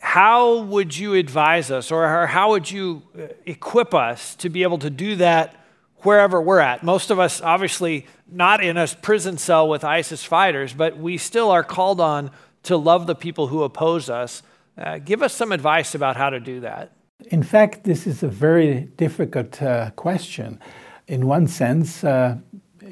How 0.00 0.62
would 0.62 0.96
you 0.96 1.14
advise 1.14 1.70
us, 1.70 1.92
or 1.92 2.26
how 2.26 2.50
would 2.50 2.68
you 2.70 3.02
uh, 3.16 3.28
equip 3.46 3.94
us 3.94 4.34
to 4.36 4.48
be 4.48 4.64
able 4.64 4.78
to 4.78 4.90
do 4.90 5.16
that 5.16 5.64
wherever 5.98 6.42
we're 6.42 6.58
at? 6.58 6.82
Most 6.82 7.10
of 7.10 7.20
us, 7.20 7.40
obviously, 7.40 8.06
not 8.30 8.62
in 8.62 8.76
a 8.76 8.88
prison 9.00 9.38
cell 9.38 9.68
with 9.68 9.84
ISIS 9.84 10.24
fighters, 10.24 10.74
but 10.74 10.98
we 10.98 11.16
still 11.16 11.50
are 11.52 11.64
called 11.64 12.00
on 12.00 12.32
to 12.64 12.76
love 12.76 13.06
the 13.06 13.14
people 13.14 13.46
who 13.46 13.62
oppose 13.62 14.10
us. 14.10 14.42
Uh, 14.76 14.98
give 14.98 15.22
us 15.22 15.32
some 15.32 15.52
advice 15.52 15.94
about 15.94 16.16
how 16.16 16.30
to 16.30 16.40
do 16.40 16.60
that. 16.60 16.90
In 17.30 17.44
fact, 17.44 17.84
this 17.84 18.06
is 18.06 18.24
a 18.24 18.28
very 18.28 18.88
difficult 18.96 19.62
uh, 19.62 19.90
question. 19.90 20.58
In 21.06 21.26
one 21.26 21.46
sense, 21.46 22.02
uh, 22.02 22.38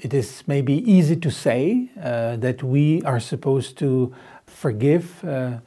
it 0.00 0.14
is 0.14 0.42
maybe 0.46 0.74
easy 0.90 1.16
to 1.16 1.30
say 1.30 1.90
uh, 2.00 2.36
that 2.36 2.62
we 2.62 3.02
are 3.02 3.20
supposed 3.20 3.76
to 3.78 4.14
forgive 4.46 5.24
uh, 5.24 5.58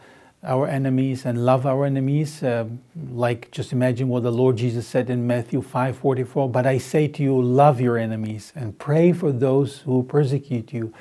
our 0.44 0.68
enemies 0.68 1.26
and 1.26 1.46
love 1.46 1.66
our 1.66 1.86
enemies. 1.86 2.44
Uh, 2.44 2.66
like 3.12 3.52
just 3.52 3.72
imagine 3.72 4.08
what 4.08 4.24
the 4.24 4.32
Lord 4.32 4.58
Jesus 4.58 4.88
said 4.88 5.10
in 5.10 5.28
Matthew 5.28 5.62
5:44, 5.62 6.52
"But 6.52 6.66
I 6.66 6.78
say 6.78 7.08
to 7.08 7.24
you, 7.24 7.40
love 7.42 7.80
your 7.82 7.98
enemies 7.98 8.54
and 8.56 8.78
pray 8.78 9.12
for 9.12 9.32
those 9.32 9.80
who 9.80 10.04
persecute 10.04 10.74
you." 10.74 10.94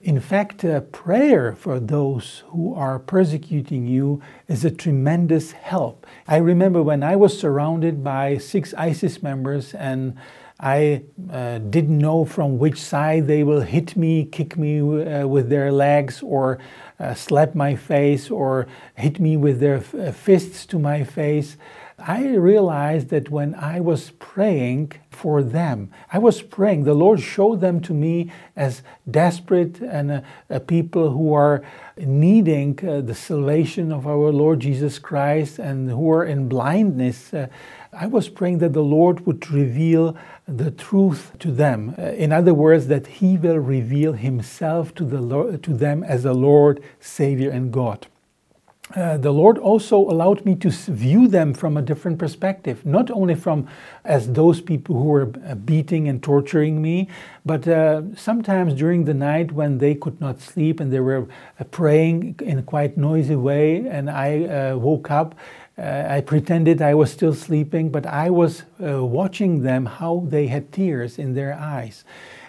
In 0.00 0.18
fact, 0.18 0.64
uh, 0.64 0.80
prayer 0.80 1.54
for 1.54 1.78
those 1.78 2.42
who 2.48 2.74
are 2.74 2.98
persecuting 2.98 3.86
you 3.86 4.20
is 4.48 4.64
a 4.64 4.70
tremendous 4.70 5.52
help. 5.52 6.06
I 6.26 6.38
remember 6.38 6.82
when 6.82 7.04
I 7.04 7.14
was 7.14 7.38
surrounded 7.38 8.02
by 8.02 8.38
six 8.38 8.74
ISIS 8.74 9.22
members 9.22 9.74
and 9.74 10.14
I 10.62 11.02
uh, 11.28 11.58
didn't 11.58 11.98
know 11.98 12.24
from 12.24 12.56
which 12.56 12.80
side 12.80 13.26
they 13.26 13.42
will 13.42 13.62
hit 13.62 13.96
me, 13.96 14.24
kick 14.24 14.56
me 14.56 14.78
uh, 14.78 15.26
with 15.26 15.48
their 15.48 15.72
legs, 15.72 16.22
or 16.22 16.60
uh, 17.00 17.14
slap 17.14 17.56
my 17.56 17.74
face, 17.74 18.30
or 18.30 18.68
hit 18.94 19.18
me 19.18 19.36
with 19.36 19.58
their 19.58 19.78
f- 19.78 19.92
uh, 19.92 20.12
fists 20.12 20.64
to 20.66 20.78
my 20.78 21.02
face. 21.02 21.56
I 21.98 22.34
realized 22.34 23.08
that 23.08 23.28
when 23.28 23.54
I 23.56 23.80
was 23.80 24.10
praying 24.18 24.92
for 25.10 25.42
them, 25.42 25.90
I 26.12 26.18
was 26.18 26.42
praying, 26.42 26.84
the 26.84 26.94
Lord 26.94 27.20
showed 27.20 27.60
them 27.60 27.80
to 27.82 27.92
me 27.92 28.32
as 28.56 28.82
desperate 29.08 29.80
and 29.80 30.22
uh, 30.50 30.58
people 30.60 31.10
who 31.10 31.32
are 31.32 31.62
needing 31.96 32.78
uh, 32.82 33.02
the 33.02 33.14
salvation 33.14 33.92
of 33.92 34.06
our 34.06 34.32
Lord 34.32 34.60
Jesus 34.60 34.98
Christ 34.98 35.58
and 35.58 35.90
who 35.90 36.10
are 36.10 36.24
in 36.24 36.48
blindness. 36.48 37.32
I 37.94 38.06
was 38.06 38.30
praying 38.30 38.58
that 38.58 38.72
the 38.72 38.82
Lord 38.82 39.26
would 39.26 39.50
reveal 39.50 40.16
the 40.48 40.70
truth 40.70 41.32
to 41.40 41.52
them. 41.52 41.94
Uh, 41.98 42.02
in 42.12 42.32
other 42.32 42.54
words, 42.54 42.86
that 42.86 43.06
He 43.06 43.36
will 43.36 43.58
reveal 43.58 44.14
Himself 44.14 44.94
to, 44.94 45.04
the 45.04 45.20
Lord, 45.20 45.62
to 45.64 45.74
them 45.74 46.02
as 46.02 46.22
the 46.22 46.32
Lord, 46.32 46.82
Savior, 47.00 47.50
and 47.50 47.70
God. 47.70 48.06
Uh, 48.96 49.16
the 49.16 49.30
Lord 49.30 49.58
also 49.58 49.96
allowed 49.96 50.44
me 50.44 50.54
to 50.56 50.70
view 50.70 51.28
them 51.28 51.54
from 51.54 51.76
a 51.76 51.82
different 51.82 52.18
perspective, 52.18 52.84
not 52.84 53.10
only 53.10 53.34
from 53.34 53.66
as 54.04 54.32
those 54.32 54.60
people 54.60 54.96
who 54.96 55.04
were 55.04 55.32
uh, 55.46 55.54
beating 55.54 56.08
and 56.08 56.22
torturing 56.22 56.82
me, 56.82 57.08
but 57.46 57.66
uh, 57.68 58.02
sometimes 58.16 58.74
during 58.74 59.04
the 59.04 59.14
night 59.14 59.52
when 59.52 59.78
they 59.78 59.94
could 59.94 60.20
not 60.20 60.40
sleep 60.40 60.80
and 60.80 60.92
they 60.92 61.00
were 61.00 61.26
uh, 61.58 61.64
praying 61.64 62.36
in 62.42 62.58
a 62.58 62.62
quite 62.62 62.98
noisy 62.98 63.36
way, 63.36 63.86
and 63.88 64.10
I 64.10 64.44
uh, 64.44 64.76
woke 64.76 65.10
up 65.10 65.34
uh, 65.78 66.06
I 66.08 66.20
pretended 66.20 66.82
I 66.82 66.94
was 66.94 67.10
still 67.10 67.34
sleeping, 67.34 67.90
but 67.90 68.06
I 68.06 68.28
was 68.30 68.64
uh, 68.82 69.04
watching 69.04 69.62
them 69.62 69.86
how 69.86 70.24
they 70.28 70.46
had 70.48 70.70
tears 70.70 71.18
in 71.18 71.34
their 71.34 71.54
eyes. 71.54 72.04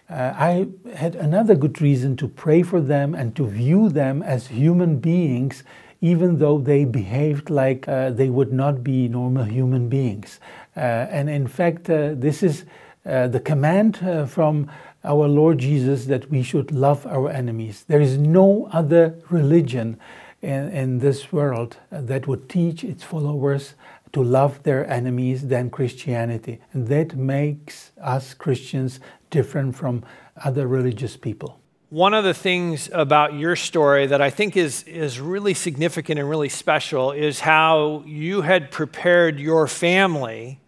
Uh, 0.09 0.33
I 0.35 0.67
had 0.95 1.15
another 1.15 1.55
good 1.55 1.81
reason 1.81 2.17
to 2.17 2.27
pray 2.27 2.61
for 2.61 2.81
them 2.81 3.15
and 3.15 3.35
to 3.37 3.47
view 3.47 3.89
them 3.89 4.21
as 4.21 4.47
human 4.47 4.99
beings, 4.99 5.63
even 6.01 6.37
though 6.39 6.57
they 6.57 6.83
behaved 6.83 7.49
like 7.49 7.87
uh, 7.87 8.09
they 8.09 8.29
would 8.29 8.51
not 8.51 8.83
be 8.83 9.07
normal 9.07 9.45
human 9.45 9.87
beings. 9.87 10.39
Uh, 10.75 10.79
and 10.79 11.29
in 11.29 11.47
fact, 11.47 11.89
uh, 11.89 12.13
this 12.15 12.43
is 12.43 12.65
the 13.05 13.41
command 13.43 13.97
from 14.29 14.69
our 15.03 15.27
Lord 15.27 15.57
Jesus 15.57 16.05
that 16.05 16.29
we 16.29 16.41
should 16.41 16.71
love 16.71 17.05
our 17.05 17.29
enemies. 17.29 17.83
There 17.87 17.99
is 17.99 18.17
no 18.17 18.69
other 18.71 19.15
religion 19.29 19.99
in, 20.43 20.69
in 20.69 20.99
this 20.99 21.31
world 21.31 21.77
that 21.89 22.27
would 22.27 22.49
teach 22.49 22.83
its 22.83 23.03
followers 23.03 23.73
to 24.11 24.21
love 24.21 24.61
their 24.63 24.87
enemies 24.89 25.47
than 25.47 25.69
Christianity. 25.69 26.59
And 26.73 26.87
that 26.89 27.15
makes 27.15 27.91
us 27.99 28.33
Christians 28.33 28.99
different 29.31 29.75
from 29.75 30.03
other 30.43 30.67
religious 30.67 31.17
people. 31.17 31.59
One 31.89 32.13
of 32.13 32.23
the 32.23 32.33
things 32.33 32.89
about 32.91 33.33
your 33.35 33.55
story 33.55 34.07
that 34.07 34.21
I 34.21 34.29
think 34.29 34.57
is, 34.57 34.83
is 34.83 35.19
really 35.19 35.53
significant 35.53 36.19
and 36.19 36.29
really 36.29 36.49
special 36.49 37.11
is 37.11 37.39
how 37.39 38.03
you 38.05 38.41
had 38.41 38.71
prepared 38.71 39.39
your 39.39 39.67
family 39.67 40.59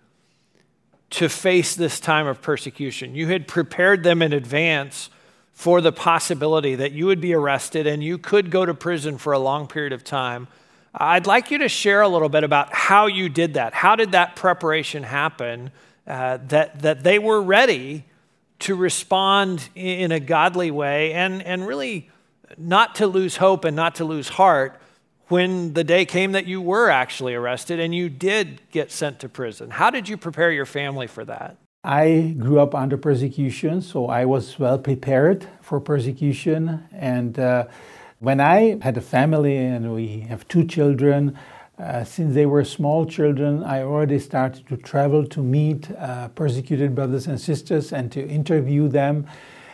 to 1.12 1.30
face 1.30 1.76
this 1.76 2.00
time 2.00 2.28
of 2.28 2.42
persecution. 2.42 3.16
You 3.16 3.28
had 3.28 3.48
prepared 3.48 4.04
them 4.04 4.22
in 4.22 4.34
advance 4.34 5.10
for 5.56 5.80
the 5.80 5.92
possibility 5.92 6.76
that 6.76 6.92
you 6.92 7.06
would 7.06 7.22
be 7.22 7.34
arrested 7.34 7.88
and 7.88 8.04
you 8.04 8.18
could 8.18 8.52
go 8.52 8.66
to 8.66 8.74
prison 8.74 9.18
for 9.18 9.34
a 9.34 9.40
long 9.40 9.68
period 9.68 9.94
of 9.94 10.04
time. 10.04 10.48
I'd 10.94 11.26
like 11.26 11.50
you 11.50 11.58
to 11.60 11.70
share 11.70 12.02
a 12.02 12.10
little 12.10 12.30
bit 12.30 12.44
about 12.44 12.74
how 12.74 13.08
you 13.08 13.30
did 13.30 13.56
that. 13.56 13.74
How 13.74 13.96
did 13.96 14.12
that 14.12 14.36
preparation 14.36 15.04
happen? 15.04 15.72
Uh, 16.06 16.38
that, 16.50 16.82
that 16.82 17.04
they 17.04 17.18
were 17.18 17.42
ready 17.42 18.04
to 18.60 18.76
respond 18.76 19.70
in 19.76 20.12
a 20.12 20.20
godly 20.20 20.72
way 20.72 21.14
and, 21.14 21.42
and 21.42 21.66
really 21.66 22.10
not 22.58 22.96
to 22.96 23.08
lose 23.08 23.38
hope 23.38 23.66
and 23.66 23.76
not 23.76 23.96
to 23.96 24.06
lose 24.06 24.30
heart 24.30 24.80
when 25.30 25.74
the 25.74 25.84
day 25.84 26.06
came 26.06 26.34
that 26.34 26.46
you 26.46 26.62
were 26.62 26.90
actually 26.90 27.34
arrested 27.34 27.80
and 27.80 27.96
you 27.96 28.10
did 28.10 28.62
get 28.72 28.92
sent 28.92 29.20
to 29.20 29.30
prison. 29.30 29.72
How 29.72 29.90
did 29.90 30.08
you 30.08 30.18
prepare 30.18 30.52
your 30.52 30.66
family 30.66 31.08
for 31.08 31.26
that? 31.26 31.58
I 31.86 32.36
grew 32.40 32.60
up 32.60 32.74
under 32.74 32.98
persecution, 32.98 33.80
so 33.80 34.08
I 34.08 34.26
was 34.26 34.58
well 34.58 34.80
prepared 34.80 35.48
for 35.62 35.80
persecution. 35.80 36.84
And 36.92 37.38
uh, 37.38 37.68
when 38.18 38.40
I 38.40 38.80
had 38.82 38.98
a 38.98 39.02
family 39.02 39.56
and 39.58 39.94
we 39.94 40.22
have 40.22 40.48
two 40.48 40.66
children, 40.66 41.38
uh, 41.78 42.04
since 42.04 42.34
they 42.34 42.48
were 42.48 42.64
small 42.64 43.06
children, 43.06 43.64
I 43.64 43.84
already 43.84 44.18
started 44.18 44.68
to 44.70 44.78
travel 44.78 45.28
to 45.28 45.44
meet 45.44 45.92
uh, 45.92 46.30
persecuted 46.30 46.96
brothers 46.96 47.28
and 47.28 47.40
sisters 47.40 47.94
and 47.94 48.12
to 48.14 48.28
interview 48.28 48.88
them. 48.88 49.28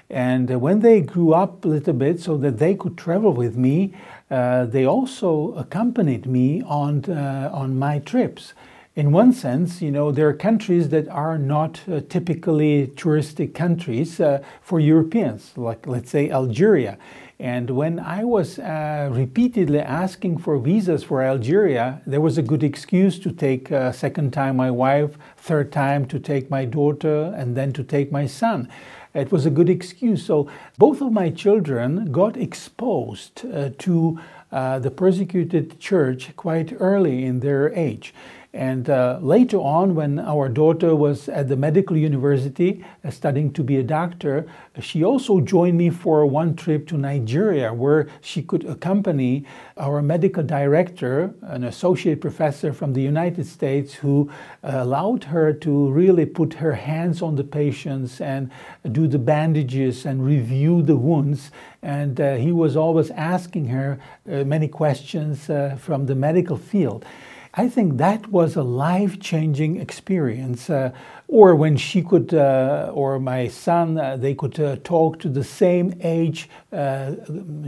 And 0.10 0.60
when 0.60 0.82
they 0.82 1.00
grew 1.00 1.34
up 1.34 1.64
a 1.64 1.70
little 1.70 1.94
bit 1.94 2.20
so 2.20 2.36
that 2.40 2.60
they 2.60 2.76
could 2.76 2.98
travel 2.98 3.32
with 3.32 3.56
me, 3.56 3.94
uh, 4.30 4.66
they 4.66 4.86
also 4.86 5.54
accompanied 5.54 6.26
me 6.26 6.62
on, 6.64 7.06
uh, 7.06 7.50
on 7.54 7.80
my 7.80 8.00
trips 8.00 8.54
in 8.94 9.14
one 9.14 9.32
sense, 9.32 9.82
you 9.82 9.90
know, 9.90 10.12
there 10.12 10.28
are 10.28 10.34
countries 10.34 10.90
that 10.90 11.08
are 11.08 11.38
not 11.38 11.80
uh, 11.90 12.02
typically 12.10 12.88
touristic 12.96 13.54
countries 13.54 14.20
uh, 14.20 14.44
for 14.62 14.82
Europeans, 14.82 15.54
like 15.56 15.88
let's 15.88 16.10
say 16.10 16.30
Algeria. 16.30 16.98
And 17.40 17.70
when 17.72 18.00
I 18.00 18.26
was 18.26 18.60
uh, 18.60 19.10
repeatedly 19.12 19.80
asking 19.80 20.40
for 20.40 20.60
visas 20.60 21.04
for 21.06 21.24
Algeria, 21.24 22.02
there 22.06 22.22
was 22.22 22.38
a 22.38 22.42
good 22.42 22.64
excuse 22.64 23.18
to 23.20 23.32
take 23.32 23.72
a 23.72 23.94
second 23.94 24.34
time 24.34 24.58
my 24.58 24.70
wife, 24.70 25.18
third 25.38 25.72
time 25.72 26.06
to 26.08 26.20
take 26.20 26.52
my 26.52 26.66
daughter, 26.66 27.34
and 27.36 27.56
then 27.56 27.72
to 27.74 27.84
take 27.84 28.12
my 28.12 28.28
son. 28.28 28.68
It 29.14 29.32
was 29.32 29.46
a 29.46 29.50
good 29.50 29.70
excuse. 29.70 30.26
So 30.26 30.50
both 30.78 31.02
of 31.02 31.12
my 31.14 31.30
children 31.30 32.12
got 32.12 32.38
exposed 32.38 33.46
uh, 33.46 33.70
to 33.80 34.20
uh, 34.52 34.80
the 34.80 34.92
persecuted 34.92 35.80
church 35.80 36.36
quite 36.36 36.76
early 36.80 37.24
in 37.24 37.40
their 37.40 37.74
age. 37.74 38.14
And 38.54 38.90
uh, 38.90 39.18
later 39.22 39.60
on, 39.60 39.96
when 39.96 40.20
our 40.20 40.50
daughter 40.50 40.94
was 40.94 41.30
at 41.30 41.48
the 41.48 41.56
medical 41.56 41.96
university 41.96 42.84
uh, 43.06 43.10
studying 43.10 43.54
to 43.54 43.64
be 43.64 43.78
a 43.78 43.84
doctor, 43.84 44.46
she 44.82 45.06
also 45.06 45.40
joined 45.40 45.78
me 45.78 45.90
for 45.90 46.26
one 46.26 46.56
trip 46.58 46.86
to 46.88 46.98
Nigeria 46.98 47.74
where 47.74 48.10
she 48.20 48.42
could 48.42 48.66
accompany 48.66 49.46
our 49.78 50.02
medical 50.02 50.44
director, 50.44 51.34
an 51.44 51.64
associate 51.64 52.20
professor 52.20 52.74
from 52.74 52.92
the 52.92 53.02
United 53.02 53.46
States, 53.46 53.94
who 53.94 54.30
uh, 54.66 54.72
allowed 54.74 55.24
her 55.24 55.54
to 55.54 55.90
really 55.90 56.26
put 56.26 56.56
her 56.56 56.74
hands 56.74 57.22
on 57.22 57.36
the 57.36 57.46
patients 57.46 58.20
and 58.20 58.52
do 58.92 59.08
the 59.08 59.20
bandages 59.20 60.06
and 60.06 60.26
review 60.26 60.82
the 60.82 60.98
wounds. 60.98 61.52
And 61.82 62.20
uh, 62.20 62.36
he 62.36 62.52
was 62.52 62.76
always 62.76 63.12
asking 63.12 63.68
her 63.68 63.98
uh, 64.30 64.44
many 64.44 64.68
questions 64.68 65.50
uh, 65.50 65.78
from 65.80 66.06
the 66.06 66.16
medical 66.16 66.58
field. 66.58 67.06
I 67.54 67.68
think 67.68 67.98
that 67.98 68.28
was 68.32 68.56
a 68.56 68.64
life 68.64 69.20
changing 69.20 69.76
experience. 69.78 70.70
Uh, 70.70 70.92
or 71.28 71.54
when 71.56 71.76
she 71.76 72.02
could, 72.02 72.34
uh, 72.34 72.92
or 72.94 73.20
my 73.20 73.50
son, 73.50 73.98
uh, 73.98 74.16
they 74.16 74.34
could 74.34 74.58
uh, 74.60 74.78
talk 74.84 75.20
to 75.20 75.30
the 75.30 75.44
same 75.44 75.94
age 76.02 76.50
uh, 76.72 77.16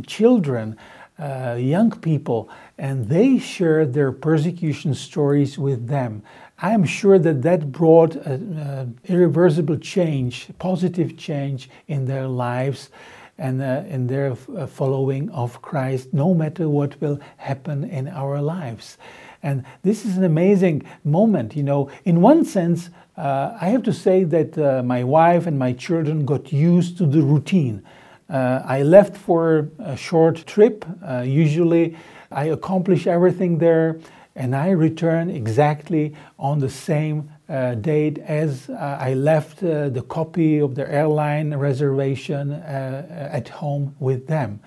children, 0.08 0.78
uh, 1.20 1.58
young 1.60 1.92
people, 1.92 2.50
and 2.78 3.10
they 3.10 3.38
shared 3.38 3.94
their 3.94 4.14
persecution 4.14 4.94
stories 4.94 5.58
with 5.58 5.88
them. 5.88 6.24
I 6.60 6.72
am 6.72 6.86
sure 6.86 7.20
that 7.20 7.42
that 7.42 7.72
brought 7.74 8.16
an 8.16 8.98
irreversible 9.06 9.78
change, 9.78 10.48
positive 10.60 11.18
change 11.18 11.70
in 11.88 12.06
their 12.06 12.28
lives 12.28 12.90
and 13.38 13.62
in 13.62 14.08
their 14.08 14.36
following 14.36 15.30
of 15.32 15.62
Christ, 15.62 16.14
no 16.14 16.34
matter 16.34 16.70
what 16.70 17.00
will 17.02 17.20
happen 17.38 17.84
in 17.84 18.08
our 18.08 18.42
lives. 18.42 18.98
And 19.44 19.66
this 19.84 20.06
is 20.06 20.18
an 20.18 20.24
amazing 20.24 20.84
moment. 21.04 21.56
You 21.56 21.64
know, 21.64 21.92
in 22.06 22.22
one 22.22 22.46
sense, 22.46 22.90
uh, 23.18 23.56
I 23.60 23.68
have 23.68 23.84
to 23.84 23.94
say 23.94 24.24
that 24.24 24.58
uh, 24.58 24.82
my 24.84 25.04
wife 25.04 25.46
and 25.46 25.60
my 25.60 25.74
children 25.74 26.26
got 26.26 26.52
used 26.52 26.98
to 26.98 27.06
the 27.06 27.22
routine. 27.22 27.84
Uh, 28.30 28.62
I 28.66 28.82
left 28.82 29.16
for 29.16 29.70
a 29.80 29.96
short 29.96 30.46
trip. 30.48 30.86
Uh, 31.06 31.22
usually, 31.22 31.96
I 32.32 32.46
accomplish 32.46 33.06
everything 33.06 33.60
there, 33.60 34.00
and 34.36 34.56
I 34.56 34.72
return 34.72 35.30
exactly 35.30 36.16
on 36.40 36.58
the 36.60 36.70
same 36.70 37.30
uh, 37.50 37.76
date 37.76 38.18
as 38.20 38.70
uh, 38.70 38.98
I 39.00 39.14
left 39.14 39.60
the 39.60 40.04
copy 40.08 40.60
of 40.60 40.74
the 40.74 40.92
airline 40.92 41.54
reservation 41.54 42.54
at 42.54 43.50
home 43.50 43.96
with 44.00 44.26
them. 44.26 44.62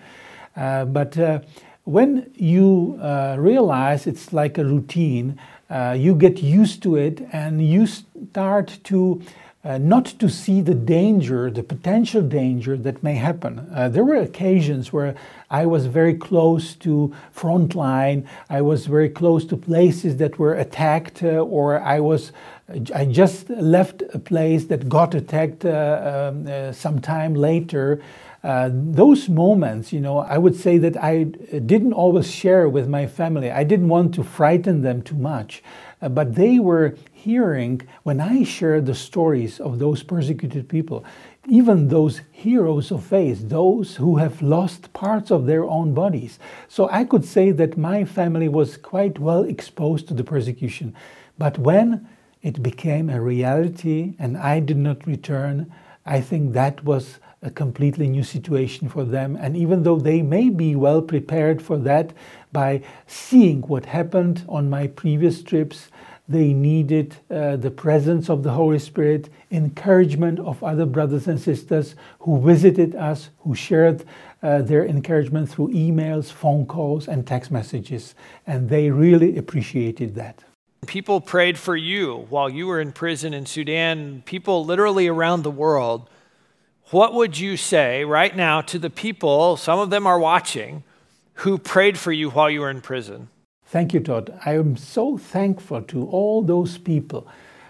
but 0.54 1.16
when 1.86 2.28
you 2.34 2.98
uh, 3.00 3.36
realize 3.38 4.08
it's 4.08 4.32
like 4.32 4.58
a 4.58 4.64
routine, 4.64 5.38
uh, 5.70 5.94
you 5.96 6.16
get 6.16 6.42
used 6.42 6.82
to 6.82 6.96
it 6.96 7.24
and 7.32 7.64
you 7.64 7.86
start 7.86 8.78
to 8.82 9.22
uh, 9.64 9.78
not 9.78 10.04
to 10.04 10.28
see 10.28 10.60
the 10.60 10.74
danger, 10.74 11.50
the 11.50 11.62
potential 11.62 12.22
danger 12.22 12.76
that 12.76 13.02
may 13.02 13.14
happen. 13.14 13.66
Uh, 13.74 13.88
there 13.88 14.04
were 14.04 14.16
occasions 14.16 14.92
where 14.92 15.14
I 15.50 15.66
was 15.66 15.86
very 15.86 16.14
close 16.14 16.74
to 16.76 17.12
front 17.32 17.74
line. 17.74 18.28
I 18.48 18.62
was 18.62 18.86
very 18.86 19.08
close 19.08 19.44
to 19.46 19.56
places 19.56 20.18
that 20.18 20.38
were 20.38 20.54
attacked, 20.54 21.22
uh, 21.22 21.38
or 21.38 21.80
I 21.80 22.00
was. 22.00 22.32
I 22.92 23.04
just 23.04 23.48
left 23.48 24.02
a 24.12 24.18
place 24.18 24.64
that 24.66 24.88
got 24.88 25.14
attacked 25.14 25.64
uh, 25.64 26.30
um, 26.32 26.48
uh, 26.48 26.72
some 26.72 27.00
time 27.00 27.34
later. 27.34 28.00
Uh, 28.46 28.70
those 28.72 29.28
moments, 29.28 29.92
you 29.92 29.98
know, 29.98 30.18
I 30.18 30.38
would 30.38 30.54
say 30.54 30.78
that 30.78 30.96
I 31.02 31.24
didn't 31.24 31.94
always 31.94 32.30
share 32.30 32.68
with 32.68 32.86
my 32.86 33.08
family. 33.08 33.50
I 33.50 33.64
didn't 33.64 33.88
want 33.88 34.14
to 34.14 34.22
frighten 34.22 34.82
them 34.82 35.02
too 35.02 35.16
much. 35.16 35.64
Uh, 36.00 36.08
but 36.10 36.36
they 36.36 36.60
were 36.60 36.94
hearing 37.12 37.82
when 38.04 38.20
I 38.20 38.44
shared 38.44 38.86
the 38.86 38.94
stories 38.94 39.58
of 39.58 39.80
those 39.80 40.04
persecuted 40.04 40.68
people, 40.68 41.04
even 41.48 41.88
those 41.88 42.20
heroes 42.30 42.92
of 42.92 43.04
faith, 43.04 43.48
those 43.48 43.96
who 43.96 44.18
have 44.18 44.40
lost 44.40 44.92
parts 44.92 45.32
of 45.32 45.46
their 45.46 45.64
own 45.64 45.92
bodies. 45.92 46.38
So 46.68 46.88
I 46.88 47.02
could 47.02 47.24
say 47.24 47.50
that 47.50 47.76
my 47.76 48.04
family 48.04 48.46
was 48.46 48.76
quite 48.76 49.18
well 49.18 49.42
exposed 49.42 50.06
to 50.06 50.14
the 50.14 50.22
persecution. 50.22 50.94
But 51.36 51.58
when 51.58 52.08
it 52.42 52.62
became 52.62 53.10
a 53.10 53.20
reality 53.20 54.14
and 54.20 54.36
I 54.36 54.60
did 54.60 54.76
not 54.76 55.04
return, 55.04 55.72
I 56.06 56.20
think 56.20 56.52
that 56.52 56.84
was 56.84 57.18
a 57.42 57.50
completely 57.50 58.08
new 58.08 58.22
situation 58.22 58.88
for 58.88 59.04
them. 59.04 59.36
And 59.36 59.56
even 59.56 59.82
though 59.82 59.98
they 59.98 60.22
may 60.22 60.48
be 60.48 60.74
well 60.74 61.02
prepared 61.02 61.60
for 61.60 61.76
that 61.78 62.12
by 62.52 62.82
seeing 63.06 63.62
what 63.62 63.86
happened 63.86 64.44
on 64.48 64.70
my 64.70 64.86
previous 64.86 65.42
trips, 65.42 65.90
they 66.28 66.52
needed 66.52 67.16
uh, 67.30 67.56
the 67.56 67.70
presence 67.70 68.28
of 68.28 68.42
the 68.42 68.50
Holy 68.50 68.80
Spirit, 68.80 69.28
encouragement 69.50 70.40
of 70.40 70.62
other 70.64 70.86
brothers 70.86 71.28
and 71.28 71.40
sisters 71.40 71.94
who 72.20 72.40
visited 72.40 72.96
us, 72.96 73.30
who 73.40 73.54
shared 73.54 74.04
uh, 74.42 74.62
their 74.62 74.84
encouragement 74.84 75.48
through 75.48 75.68
emails, 75.68 76.32
phone 76.32 76.66
calls, 76.66 77.06
and 77.06 77.26
text 77.26 77.50
messages. 77.52 78.14
And 78.46 78.68
they 78.68 78.90
really 78.90 79.36
appreciated 79.38 80.16
that. 80.16 80.45
People 80.86 81.20
prayed 81.20 81.58
for 81.58 81.76
you 81.76 82.26
while 82.28 82.48
you 82.48 82.66
were 82.66 82.80
in 82.80 82.92
prison 82.92 83.34
in 83.34 83.46
Sudan, 83.46 84.22
people 84.26 84.64
literally 84.64 85.08
around 85.08 85.42
the 85.42 85.50
world 85.50 86.08
what 86.90 87.14
would 87.14 87.36
you 87.36 87.56
say 87.56 88.04
right 88.04 88.34
now 88.36 88.60
to 88.60 88.78
the 88.78 88.90
people, 88.90 89.56
some 89.56 89.80
of 89.80 89.90
them 89.90 90.06
are 90.06 90.20
watching, 90.20 90.84
who 91.34 91.58
prayed 91.58 91.98
for 91.98 92.12
you 92.12 92.30
while 92.30 92.48
you 92.48 92.60
were 92.60 92.70
in 92.70 92.80
prison? 92.80 93.28
Thank 93.64 93.92
you, 93.92 93.98
Todd. 93.98 94.38
I 94.46 94.54
am 94.54 94.76
so 94.76 95.18
thankful 95.18 95.82
to 95.82 96.06
all 96.06 96.42
those 96.42 96.78
people 96.78 97.26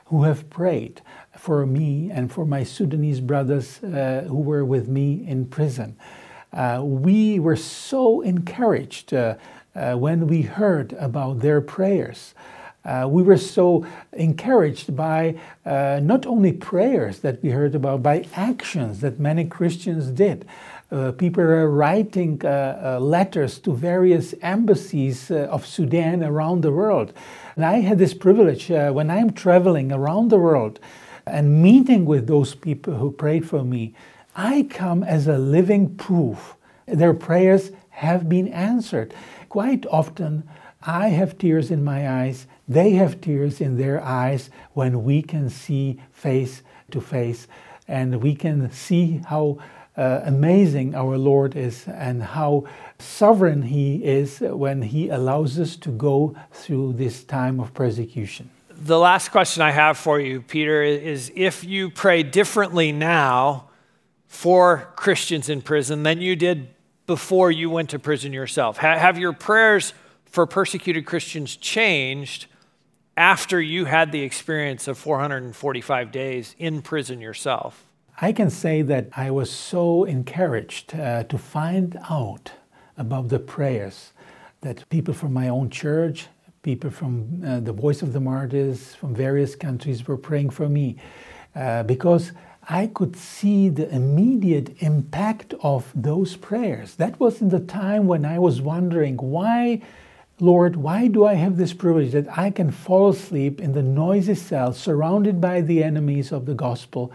who 0.06 0.24
have 0.24 0.50
prayed 0.50 1.00
for 1.34 1.64
me 1.64 2.10
and 2.10 2.30
for 2.30 2.44
my 2.44 2.62
Sudanese 2.62 3.20
brothers 3.20 3.82
uh, 3.82 4.26
who 4.28 4.36
were 4.36 4.66
with 4.66 4.86
me 4.86 5.26
in 5.26 5.46
prison. 5.46 5.96
Uh, 6.52 6.82
we 6.84 7.38
were 7.38 7.56
so 7.56 8.20
encouraged 8.20 9.14
uh, 9.14 9.36
uh 9.74 9.94
when 9.94 10.26
we 10.26 10.42
heard 10.42 10.92
about 10.94 11.40
their 11.40 11.62
prayers. 11.62 12.34
Uh, 12.86 13.06
we 13.08 13.22
were 13.22 13.36
so 13.36 13.84
encouraged 14.12 14.94
by 14.94 15.34
uh, 15.64 15.98
not 16.02 16.24
only 16.24 16.52
prayers 16.52 17.18
that 17.18 17.42
we 17.42 17.50
heard 17.50 17.74
about, 17.74 18.02
by 18.02 18.24
actions 18.34 19.00
that 19.00 19.18
many 19.18 19.44
Christians 19.44 20.06
did. 20.12 20.46
Uh, 20.92 21.10
people 21.10 21.42
are 21.42 21.68
writing 21.68 22.40
uh, 22.44 22.96
uh, 22.96 23.00
letters 23.00 23.58
to 23.58 23.74
various 23.74 24.34
embassies 24.40 25.32
uh, 25.32 25.48
of 25.50 25.66
Sudan 25.66 26.22
around 26.22 26.60
the 26.60 26.70
world. 26.70 27.12
And 27.56 27.64
I 27.64 27.80
had 27.80 27.98
this 27.98 28.14
privilege 28.14 28.68
when 28.68 29.10
I'm 29.10 29.32
traveling 29.32 29.90
around 29.90 30.30
the 30.30 30.38
world 30.38 30.78
and 31.26 31.60
meeting 31.60 32.04
with 32.04 32.28
those 32.28 32.54
people 32.54 32.94
who 32.94 33.10
prayed 33.10 33.48
for 33.48 33.64
me. 33.64 33.94
I 34.36 34.68
come 34.70 35.02
as 35.02 35.26
a 35.26 35.38
living 35.38 35.96
proof. 35.96 36.54
Their 36.86 37.14
prayers 37.14 37.72
have 37.90 38.28
been 38.28 38.46
answered. 38.48 39.12
Quite 39.48 39.86
often, 39.86 40.48
I 40.82 41.08
have 41.08 41.36
tears 41.36 41.72
in 41.72 41.82
my 41.82 42.08
eyes, 42.08 42.46
they 42.68 42.92
have 42.92 43.20
tears 43.20 43.60
in 43.60 43.76
their 43.76 44.02
eyes 44.02 44.50
when 44.72 45.04
we 45.04 45.22
can 45.22 45.48
see 45.48 46.00
face 46.10 46.62
to 46.90 47.00
face 47.00 47.46
and 47.88 48.22
we 48.22 48.34
can 48.34 48.70
see 48.72 49.20
how 49.26 49.58
uh, 49.96 50.20
amazing 50.24 50.94
our 50.94 51.16
Lord 51.16 51.56
is 51.56 51.86
and 51.88 52.22
how 52.22 52.64
sovereign 52.98 53.62
He 53.62 54.04
is 54.04 54.40
when 54.40 54.82
He 54.82 55.08
allows 55.08 55.58
us 55.58 55.76
to 55.76 55.90
go 55.90 56.36
through 56.52 56.94
this 56.94 57.24
time 57.24 57.60
of 57.60 57.72
persecution. 57.72 58.50
The 58.68 58.98
last 58.98 59.30
question 59.30 59.62
I 59.62 59.70
have 59.70 59.96
for 59.96 60.20
you, 60.20 60.42
Peter, 60.42 60.82
is 60.82 61.32
if 61.34 61.64
you 61.64 61.88
pray 61.88 62.22
differently 62.22 62.92
now 62.92 63.70
for 64.26 64.92
Christians 64.96 65.48
in 65.48 65.62
prison 65.62 66.02
than 66.02 66.20
you 66.20 66.36
did 66.36 66.68
before 67.06 67.50
you 67.50 67.70
went 67.70 67.90
to 67.90 67.98
prison 67.98 68.32
yourself, 68.32 68.78
have 68.78 69.18
your 69.18 69.32
prayers 69.32 69.94
for 70.26 70.46
persecuted 70.46 71.06
Christians 71.06 71.56
changed 71.56 72.46
after 73.16 73.60
you 73.60 73.86
had 73.86 74.12
the 74.12 74.22
experience 74.22 74.86
of 74.88 74.98
445 74.98 76.12
days 76.12 76.54
in 76.58 76.82
prison 76.82 77.20
yourself? 77.20 77.86
I 78.20 78.32
can 78.32 78.50
say 78.50 78.82
that 78.82 79.08
I 79.16 79.30
was 79.30 79.50
so 79.50 80.04
encouraged 80.04 80.94
uh, 80.94 81.24
to 81.24 81.38
find 81.38 81.98
out 82.08 82.52
about 82.96 83.28
the 83.28 83.38
prayers 83.38 84.12
that 84.62 84.88
people 84.88 85.14
from 85.14 85.32
my 85.32 85.48
own 85.48 85.70
church, 85.70 86.26
people 86.62 86.90
from 86.90 87.42
uh, 87.46 87.60
the 87.60 87.72
Voice 87.72 88.02
of 88.02 88.12
the 88.12 88.20
Martyrs, 88.20 88.94
from 88.94 89.14
various 89.14 89.54
countries 89.54 90.06
were 90.06 90.16
praying 90.16 90.50
for 90.50 90.68
me 90.68 90.96
uh, 91.54 91.82
because 91.82 92.32
I 92.68 92.88
could 92.88 93.16
see 93.16 93.68
the 93.68 93.88
immediate 93.94 94.82
impact 94.82 95.54
of 95.62 95.92
those 95.94 96.36
prayers. 96.36 96.96
That 96.96 97.20
was 97.20 97.40
in 97.40 97.50
the 97.50 97.60
time 97.60 98.06
when 98.06 98.24
I 98.24 98.38
was 98.38 98.60
wondering 98.60 99.16
why. 99.18 99.82
Lord, 100.38 100.76
why 100.76 101.06
do 101.06 101.24
I 101.24 101.34
have 101.34 101.56
this 101.56 101.72
privilege 101.72 102.12
that 102.12 102.38
I 102.38 102.50
can 102.50 102.70
fall 102.70 103.08
asleep 103.08 103.58
in 103.58 103.72
the 103.72 103.82
noisy 103.82 104.34
cell 104.34 104.74
surrounded 104.74 105.40
by 105.40 105.62
the 105.62 105.82
enemies 105.82 106.30
of 106.30 106.44
the 106.44 106.52
gospel 106.54 107.10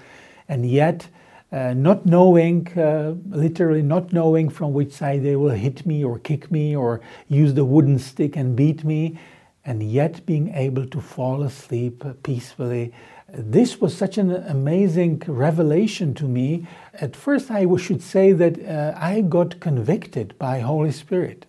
and 0.47 0.67
yet 0.67 1.07
uh, 1.51 1.73
not 1.73 2.05
knowing, 2.05 2.67
uh, 2.77 3.13
literally 3.29 3.84
not 3.84 4.12
knowing 4.12 4.49
from 4.49 4.73
which 4.73 4.93
side 4.93 5.21
they 5.21 5.36
will 5.36 5.51
hit 5.51 5.86
me 5.86 6.03
or 6.03 6.17
kick 6.17 6.49
me 6.49 6.75
or 6.75 7.01
use 7.27 7.53
the 7.53 7.65
wooden 7.65 7.99
stick 7.99 8.36
and 8.36 8.55
beat 8.55 8.84
me, 8.84 9.19
and 9.65 9.84
yet 9.84 10.25
being 10.25 10.53
able 10.55 10.88
to 10.88 10.99
fall 10.99 11.43
asleep 11.43 12.03
peacefully. 12.23 12.91
This 13.29 13.79
was 13.79 13.95
such 13.95 14.17
an 14.17 14.31
amazing 14.31 15.21
revelation 15.27 16.13
to 16.15 16.25
me. 16.25 16.67
At 16.93 17.15
first, 17.15 17.51
I 17.51 17.67
should 17.77 18.01
say 18.01 18.31
that 18.31 18.65
uh, 18.65 18.97
I 18.97 19.21
got 19.21 19.60
convicted 19.60 20.38
by 20.39 20.60
Holy 20.60 20.91
Spirit. 20.91 21.45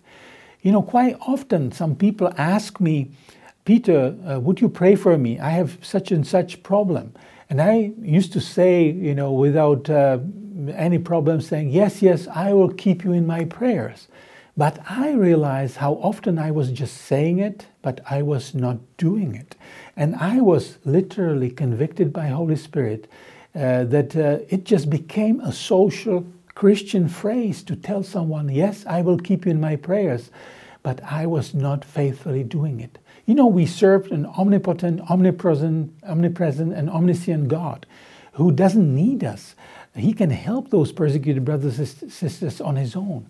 You 0.63 0.71
know, 0.71 0.81
quite 0.81 1.17
often 1.19 1.73
some 1.73 1.93
people 1.93 2.33
ask 2.37 2.79
me, 2.79 3.11
Peter, 3.65 4.15
uh, 4.25 4.39
would 4.39 4.61
you 4.61 4.69
pray 4.69 4.95
for 4.95 5.17
me? 5.17 5.37
I 5.37 5.49
have 5.49 5.77
such 5.81 6.09
and 6.11 6.25
such 6.25 6.63
problem. 6.63 7.13
And 7.49 7.61
I 7.61 7.91
used 8.01 8.31
to 8.33 8.39
say, 8.39 8.85
you 8.89 9.13
know, 9.13 9.33
without 9.33 9.89
uh, 9.89 10.19
any 10.73 10.99
problem, 10.99 11.41
saying, 11.41 11.69
Yes, 11.69 12.01
yes, 12.01 12.29
I 12.29 12.53
will 12.53 12.69
keep 12.69 13.03
you 13.03 13.11
in 13.11 13.27
my 13.27 13.43
prayers. 13.43 14.07
But 14.55 14.79
I 14.89 15.11
realized 15.11 15.77
how 15.77 15.95
often 15.95 16.39
I 16.39 16.51
was 16.51 16.71
just 16.71 16.95
saying 16.95 17.39
it, 17.39 17.67
but 17.81 17.99
I 18.09 18.21
was 18.21 18.55
not 18.55 18.77
doing 18.95 19.35
it. 19.35 19.57
And 19.97 20.15
I 20.15 20.39
was 20.39 20.77
literally 20.85 21.49
convicted 21.49 22.13
by 22.13 22.27
Holy 22.27 22.55
Spirit 22.55 23.09
uh, 23.53 23.83
that 23.85 24.15
uh, 24.15 24.39
it 24.47 24.63
just 24.63 24.89
became 24.89 25.41
a 25.41 25.51
social 25.51 26.25
Christian 26.55 27.07
phrase 27.07 27.63
to 27.63 27.75
tell 27.75 28.03
someone, 28.03 28.49
Yes, 28.49 28.85
I 28.85 29.01
will 29.01 29.17
keep 29.17 29.45
you 29.45 29.51
in 29.51 29.59
my 29.59 29.75
prayers. 29.75 30.29
But 30.83 31.01
I 31.03 31.25
was 31.25 31.53
not 31.53 31.85
faithfully 31.85 32.43
doing 32.43 32.81
it. 32.81 32.99
You 33.25 33.35
know, 33.35 33.47
we 33.47 33.65
serve 33.65 34.11
an 34.11 34.25
omnipotent, 34.25 34.99
omnipresent, 35.09 35.93
omnipresent, 36.03 36.73
and 36.73 36.89
omniscient 36.89 37.47
God 37.47 37.85
who 38.33 38.51
doesn't 38.51 38.93
need 38.93 39.23
us. 39.23 39.55
He 39.95 40.11
can 40.13 40.29
help 40.29 40.69
those 40.69 40.91
persecuted 40.91 41.45
brothers 41.45 41.79
and 41.79 42.11
sisters 42.11 42.59
on 42.59 42.75
his 42.75 42.95
own. 42.95 43.29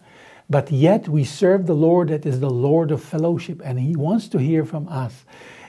But 0.49 0.71
yet 0.71 1.07
we 1.07 1.23
serve 1.23 1.67
the 1.67 1.75
Lord 1.75 2.09
that 2.09 2.25
is 2.25 2.39
the 2.39 2.49
Lord 2.49 2.91
of 2.91 3.03
fellowship, 3.03 3.61
and 3.63 3.79
he 3.79 3.95
wants 3.95 4.27
to 4.29 4.39
hear 4.39 4.65
from 4.65 4.87
us. 4.87 5.25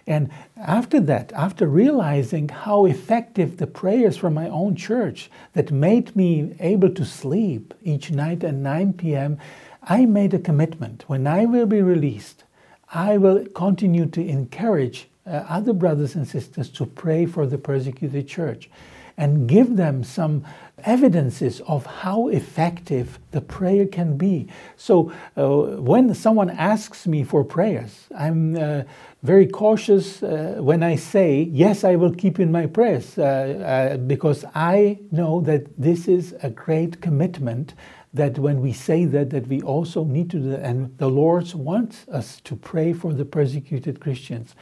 And 0.06 0.30
after 0.56 1.00
that, 1.00 1.32
after 1.32 1.66
realizing 1.66 2.48
how 2.48 2.84
effective 2.84 3.56
the 3.56 3.66
prayers 3.66 4.16
from 4.16 4.34
my 4.34 4.48
own 4.48 4.76
church 4.76 5.30
that 5.54 5.72
made 5.72 6.14
me 6.14 6.54
able 6.60 6.90
to 6.90 7.04
sleep 7.04 7.72
each 7.82 8.10
night 8.10 8.44
at 8.44 8.54
9 8.54 8.92
p.m., 8.94 9.38
I 9.82 10.04
made 10.04 10.34
a 10.34 10.38
commitment. 10.38 11.04
When 11.06 11.26
I 11.26 11.46
will 11.46 11.66
be 11.66 11.82
released, 11.82 12.44
I 12.92 13.16
will 13.16 13.46
continue 13.46 14.06
to 14.06 14.26
encourage 14.26 15.08
uh, 15.26 15.44
other 15.48 15.72
brothers 15.72 16.14
and 16.14 16.28
sisters 16.28 16.68
to 16.70 16.84
pray 16.84 17.24
for 17.24 17.46
the 17.46 17.58
persecuted 17.58 18.28
church 18.28 18.68
and 19.16 19.48
give 19.48 19.76
them 19.76 20.02
some 20.02 20.44
evidences 20.84 21.60
of 21.62 21.86
how 21.86 22.28
effective 22.28 23.18
the 23.30 23.40
prayer 23.40 23.86
can 23.86 24.16
be. 24.16 24.48
So 24.76 25.12
uh, 25.36 25.80
when 25.80 26.14
someone 26.14 26.50
asks 26.50 27.06
me 27.06 27.22
for 27.22 27.44
prayers, 27.44 28.06
I'm 28.16 28.56
uh, 28.56 28.82
very 29.22 29.46
cautious 29.46 30.22
uh, 30.22 30.56
when 30.58 30.82
I 30.82 30.96
say, 30.96 31.48
Yes, 31.50 31.84
I 31.84 31.96
will 31.96 32.12
keep 32.12 32.38
in 32.40 32.52
my 32.52 32.66
prayers, 32.66 33.16
uh, 33.16 33.22
uh, 33.22 33.96
because 33.98 34.44
I 34.54 34.98
know 35.10 35.40
that 35.42 35.80
this 35.80 36.08
is 36.08 36.34
a 36.42 36.50
great 36.50 37.00
commitment 37.00 37.74
that 38.12 38.38
when 38.38 38.60
we 38.60 38.72
say 38.72 39.04
that, 39.06 39.30
that 39.30 39.46
we 39.48 39.60
also 39.62 40.04
need 40.04 40.30
to, 40.30 40.54
and 40.62 40.96
the 40.98 41.08
Lord 41.08 41.52
wants 41.54 42.06
us 42.08 42.40
to 42.42 42.54
pray 42.54 42.92
for 42.92 43.12
the 43.12 43.24
persecuted 43.24 44.00
Christians. 44.00 44.54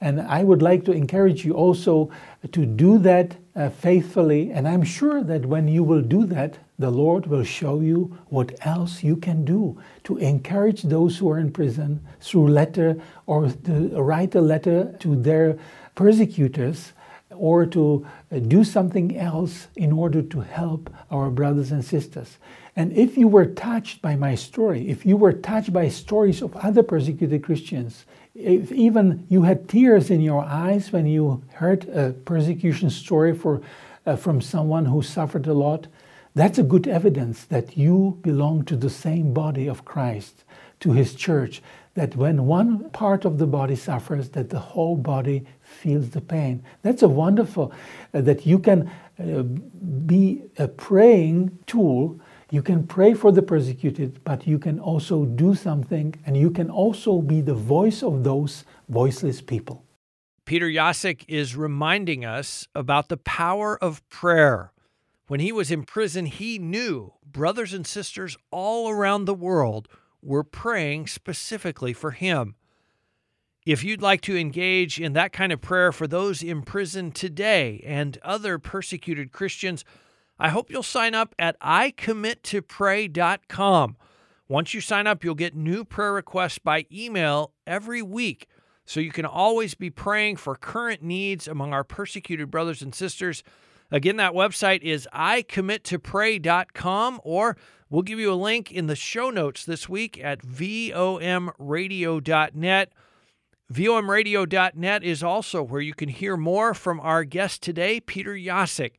And 0.00 0.20
I 0.20 0.44
would 0.44 0.62
like 0.62 0.84
to 0.86 0.92
encourage 0.92 1.44
you 1.44 1.52
also 1.54 2.10
to 2.50 2.66
do 2.66 2.98
that 2.98 3.36
uh, 3.54 3.68
faithfully. 3.68 4.50
And 4.50 4.66
I'm 4.66 4.82
sure 4.82 5.22
that 5.22 5.46
when 5.46 5.68
you 5.68 5.84
will 5.84 6.02
do 6.02 6.24
that, 6.26 6.58
the 6.78 6.90
Lord 6.90 7.26
will 7.26 7.44
show 7.44 7.80
you 7.80 8.16
what 8.28 8.54
else 8.66 9.02
you 9.02 9.16
can 9.16 9.44
do 9.44 9.80
to 10.04 10.16
encourage 10.18 10.82
those 10.82 11.18
who 11.18 11.30
are 11.30 11.38
in 11.38 11.52
prison 11.52 12.04
through 12.20 12.48
letter 12.48 13.00
or 13.26 13.50
to 13.50 14.02
write 14.02 14.34
a 14.34 14.40
letter 14.40 14.94
to 15.00 15.14
their 15.16 15.58
persecutors 15.94 16.92
or 17.30 17.66
to 17.66 18.06
uh, 18.30 18.38
do 18.38 18.64
something 18.64 19.16
else 19.16 19.68
in 19.76 19.92
order 19.92 20.22
to 20.22 20.40
help 20.40 20.92
our 21.10 21.30
brothers 21.30 21.72
and 21.72 21.84
sisters. 21.84 22.38
And 22.74 22.92
if 22.92 23.18
you 23.18 23.28
were 23.28 23.46
touched 23.46 24.00
by 24.00 24.16
my 24.16 24.34
story, 24.34 24.88
if 24.88 25.04
you 25.04 25.16
were 25.16 25.32
touched 25.32 25.72
by 25.72 25.88
stories 25.88 26.40
of 26.40 26.56
other 26.56 26.82
persecuted 26.82 27.44
Christians, 27.44 28.06
if 28.34 28.72
even 28.72 29.26
you 29.28 29.42
had 29.42 29.68
tears 29.68 30.10
in 30.10 30.22
your 30.22 30.42
eyes 30.42 30.90
when 30.90 31.06
you 31.06 31.42
heard 31.54 31.86
a 31.90 32.12
persecution 32.12 32.88
story 32.88 33.34
for, 33.34 33.60
uh, 34.06 34.16
from 34.16 34.40
someone 34.40 34.86
who 34.86 35.02
suffered 35.02 35.46
a 35.46 35.52
lot, 35.52 35.86
that's 36.34 36.58
a 36.58 36.62
good 36.62 36.88
evidence 36.88 37.44
that 37.44 37.76
you 37.76 38.18
belong 38.22 38.64
to 38.64 38.76
the 38.76 38.88
same 38.88 39.34
body 39.34 39.68
of 39.68 39.84
Christ, 39.84 40.44
to 40.80 40.92
his 40.92 41.14
church, 41.14 41.62
that 41.94 42.16
when 42.16 42.46
one 42.46 42.88
part 42.90 43.26
of 43.26 43.36
the 43.36 43.46
body 43.46 43.76
suffers, 43.76 44.30
that 44.30 44.48
the 44.48 44.58
whole 44.58 44.96
body 44.96 45.44
feels 45.60 46.08
the 46.10 46.22
pain. 46.22 46.64
That's 46.80 47.02
a 47.02 47.08
wonderful, 47.08 47.70
uh, 48.14 48.22
that 48.22 48.46
you 48.46 48.58
can 48.58 48.90
uh, 49.18 49.42
be 49.42 50.44
a 50.58 50.68
praying 50.68 51.58
tool 51.66 52.18
you 52.52 52.60
can 52.62 52.86
pray 52.86 53.14
for 53.14 53.32
the 53.32 53.40
persecuted, 53.40 54.22
but 54.24 54.46
you 54.46 54.58
can 54.58 54.78
also 54.78 55.24
do 55.24 55.54
something 55.54 56.14
and 56.26 56.36
you 56.36 56.50
can 56.50 56.68
also 56.68 57.22
be 57.22 57.40
the 57.40 57.54
voice 57.54 58.02
of 58.02 58.24
those 58.24 58.66
voiceless 58.90 59.40
people. 59.40 59.86
Peter 60.44 60.68
Jasek 60.68 61.24
is 61.28 61.56
reminding 61.56 62.26
us 62.26 62.68
about 62.74 63.08
the 63.08 63.16
power 63.16 63.82
of 63.82 64.06
prayer. 64.10 64.70
When 65.28 65.40
he 65.40 65.50
was 65.50 65.70
in 65.70 65.84
prison, 65.84 66.26
he 66.26 66.58
knew 66.58 67.14
brothers 67.24 67.72
and 67.72 67.86
sisters 67.86 68.36
all 68.50 68.90
around 68.90 69.24
the 69.24 69.32
world 69.32 69.88
were 70.20 70.44
praying 70.44 71.06
specifically 71.06 71.94
for 71.94 72.10
him. 72.10 72.56
If 73.64 73.82
you'd 73.82 74.02
like 74.02 74.20
to 74.22 74.36
engage 74.36 75.00
in 75.00 75.14
that 75.14 75.32
kind 75.32 75.52
of 75.52 75.62
prayer 75.62 75.90
for 75.90 76.06
those 76.06 76.42
in 76.42 76.60
prison 76.60 77.12
today 77.12 77.82
and 77.86 78.18
other 78.22 78.58
persecuted 78.58 79.32
Christians, 79.32 79.86
I 80.42 80.48
hope 80.48 80.70
you'll 80.72 80.82
sign 80.82 81.14
up 81.14 81.36
at 81.38 81.56
icommittopray.com. 81.60 83.96
Once 84.48 84.74
you 84.74 84.80
sign 84.80 85.06
up, 85.06 85.22
you'll 85.22 85.36
get 85.36 85.54
new 85.54 85.84
prayer 85.84 86.14
requests 86.14 86.58
by 86.58 86.84
email 86.90 87.52
every 87.64 88.02
week. 88.02 88.48
So 88.84 88.98
you 88.98 89.12
can 89.12 89.24
always 89.24 89.76
be 89.76 89.88
praying 89.88 90.38
for 90.38 90.56
current 90.56 91.00
needs 91.00 91.46
among 91.46 91.72
our 91.72 91.84
persecuted 91.84 92.50
brothers 92.50 92.82
and 92.82 92.92
sisters. 92.92 93.44
Again, 93.92 94.16
that 94.16 94.32
website 94.32 94.82
is 94.82 95.06
icommittopray.com, 95.14 97.20
or 97.22 97.56
we'll 97.88 98.02
give 98.02 98.18
you 98.18 98.32
a 98.32 98.34
link 98.34 98.72
in 98.72 98.88
the 98.88 98.96
show 98.96 99.30
notes 99.30 99.64
this 99.64 99.88
week 99.88 100.20
at 100.20 100.42
vomradio.net. 100.42 102.92
VOMradio.net 103.72 105.04
is 105.04 105.22
also 105.22 105.62
where 105.62 105.80
you 105.80 105.94
can 105.94 106.08
hear 106.08 106.36
more 106.36 106.74
from 106.74 106.98
our 106.98 107.22
guest 107.22 107.62
today, 107.62 108.00
Peter 108.00 108.34
Jasek. 108.34 108.94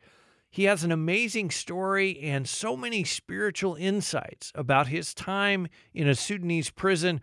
He 0.54 0.64
has 0.66 0.84
an 0.84 0.92
amazing 0.92 1.50
story 1.50 2.20
and 2.20 2.48
so 2.48 2.78
many 2.78 3.04
spiritual 3.04 3.74
insights 3.74 4.52
about 4.54 4.86
his 4.86 5.16
time 5.16 5.68
in 5.96 6.08
a 6.08 6.14
Sudanese 6.14 6.70
prison. 6.70 7.22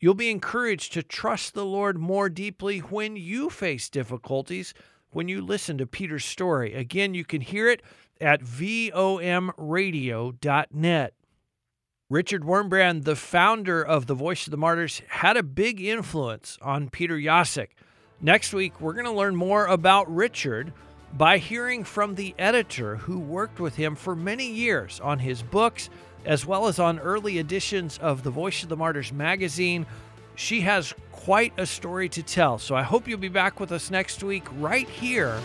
You'll 0.00 0.14
be 0.14 0.32
encouraged 0.32 0.92
to 0.94 1.04
trust 1.04 1.54
the 1.54 1.64
Lord 1.64 1.98
more 1.98 2.28
deeply 2.28 2.80
when 2.80 3.14
you 3.14 3.48
face 3.48 3.88
difficulties 3.88 4.74
when 5.10 5.28
you 5.28 5.40
listen 5.40 5.78
to 5.78 5.86
Peter's 5.86 6.24
story. 6.24 6.74
Again, 6.74 7.14
you 7.14 7.24
can 7.24 7.42
hear 7.42 7.68
it 7.68 7.80
at 8.20 8.42
vomradio.net. 8.42 11.14
Richard 12.10 12.42
Wurmbrand, 12.42 13.04
the 13.04 13.14
founder 13.14 13.86
of 13.86 14.08
the 14.08 14.14
Voice 14.14 14.48
of 14.48 14.50
the 14.50 14.56
Martyrs, 14.56 15.00
had 15.06 15.36
a 15.36 15.44
big 15.44 15.80
influence 15.80 16.58
on 16.60 16.90
Peter 16.90 17.18
Jasek. 17.18 17.68
Next 18.20 18.52
week, 18.52 18.80
we're 18.80 18.94
going 18.94 19.04
to 19.04 19.12
learn 19.12 19.36
more 19.36 19.66
about 19.66 20.12
Richard 20.12 20.72
by 21.16 21.38
hearing 21.38 21.84
from 21.84 22.16
the 22.16 22.34
editor 22.38 22.96
who 22.96 23.18
worked 23.18 23.60
with 23.60 23.76
him 23.76 23.94
for 23.94 24.16
many 24.16 24.46
years 24.46 25.00
on 25.00 25.20
his 25.20 25.42
books, 25.42 25.88
as 26.24 26.44
well 26.44 26.66
as 26.66 26.78
on 26.78 26.98
early 26.98 27.38
editions 27.38 27.98
of 27.98 28.22
the 28.22 28.30
Voice 28.30 28.62
of 28.62 28.68
the 28.68 28.76
Martyrs 28.76 29.12
magazine. 29.12 29.86
She 30.34 30.62
has 30.62 30.92
quite 31.12 31.52
a 31.56 31.66
story 31.66 32.08
to 32.10 32.22
tell, 32.22 32.58
so 32.58 32.74
I 32.74 32.82
hope 32.82 33.06
you'll 33.06 33.18
be 33.18 33.28
back 33.28 33.60
with 33.60 33.70
us 33.70 33.90
next 33.90 34.24
week 34.24 34.44
right 34.58 34.88
here 34.88 35.38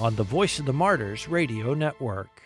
on 0.00 0.14
the 0.14 0.22
Voice 0.22 0.58
of 0.58 0.66
the 0.66 0.72
Martyrs 0.72 1.28
Radio 1.28 1.74
Network. 1.74 2.41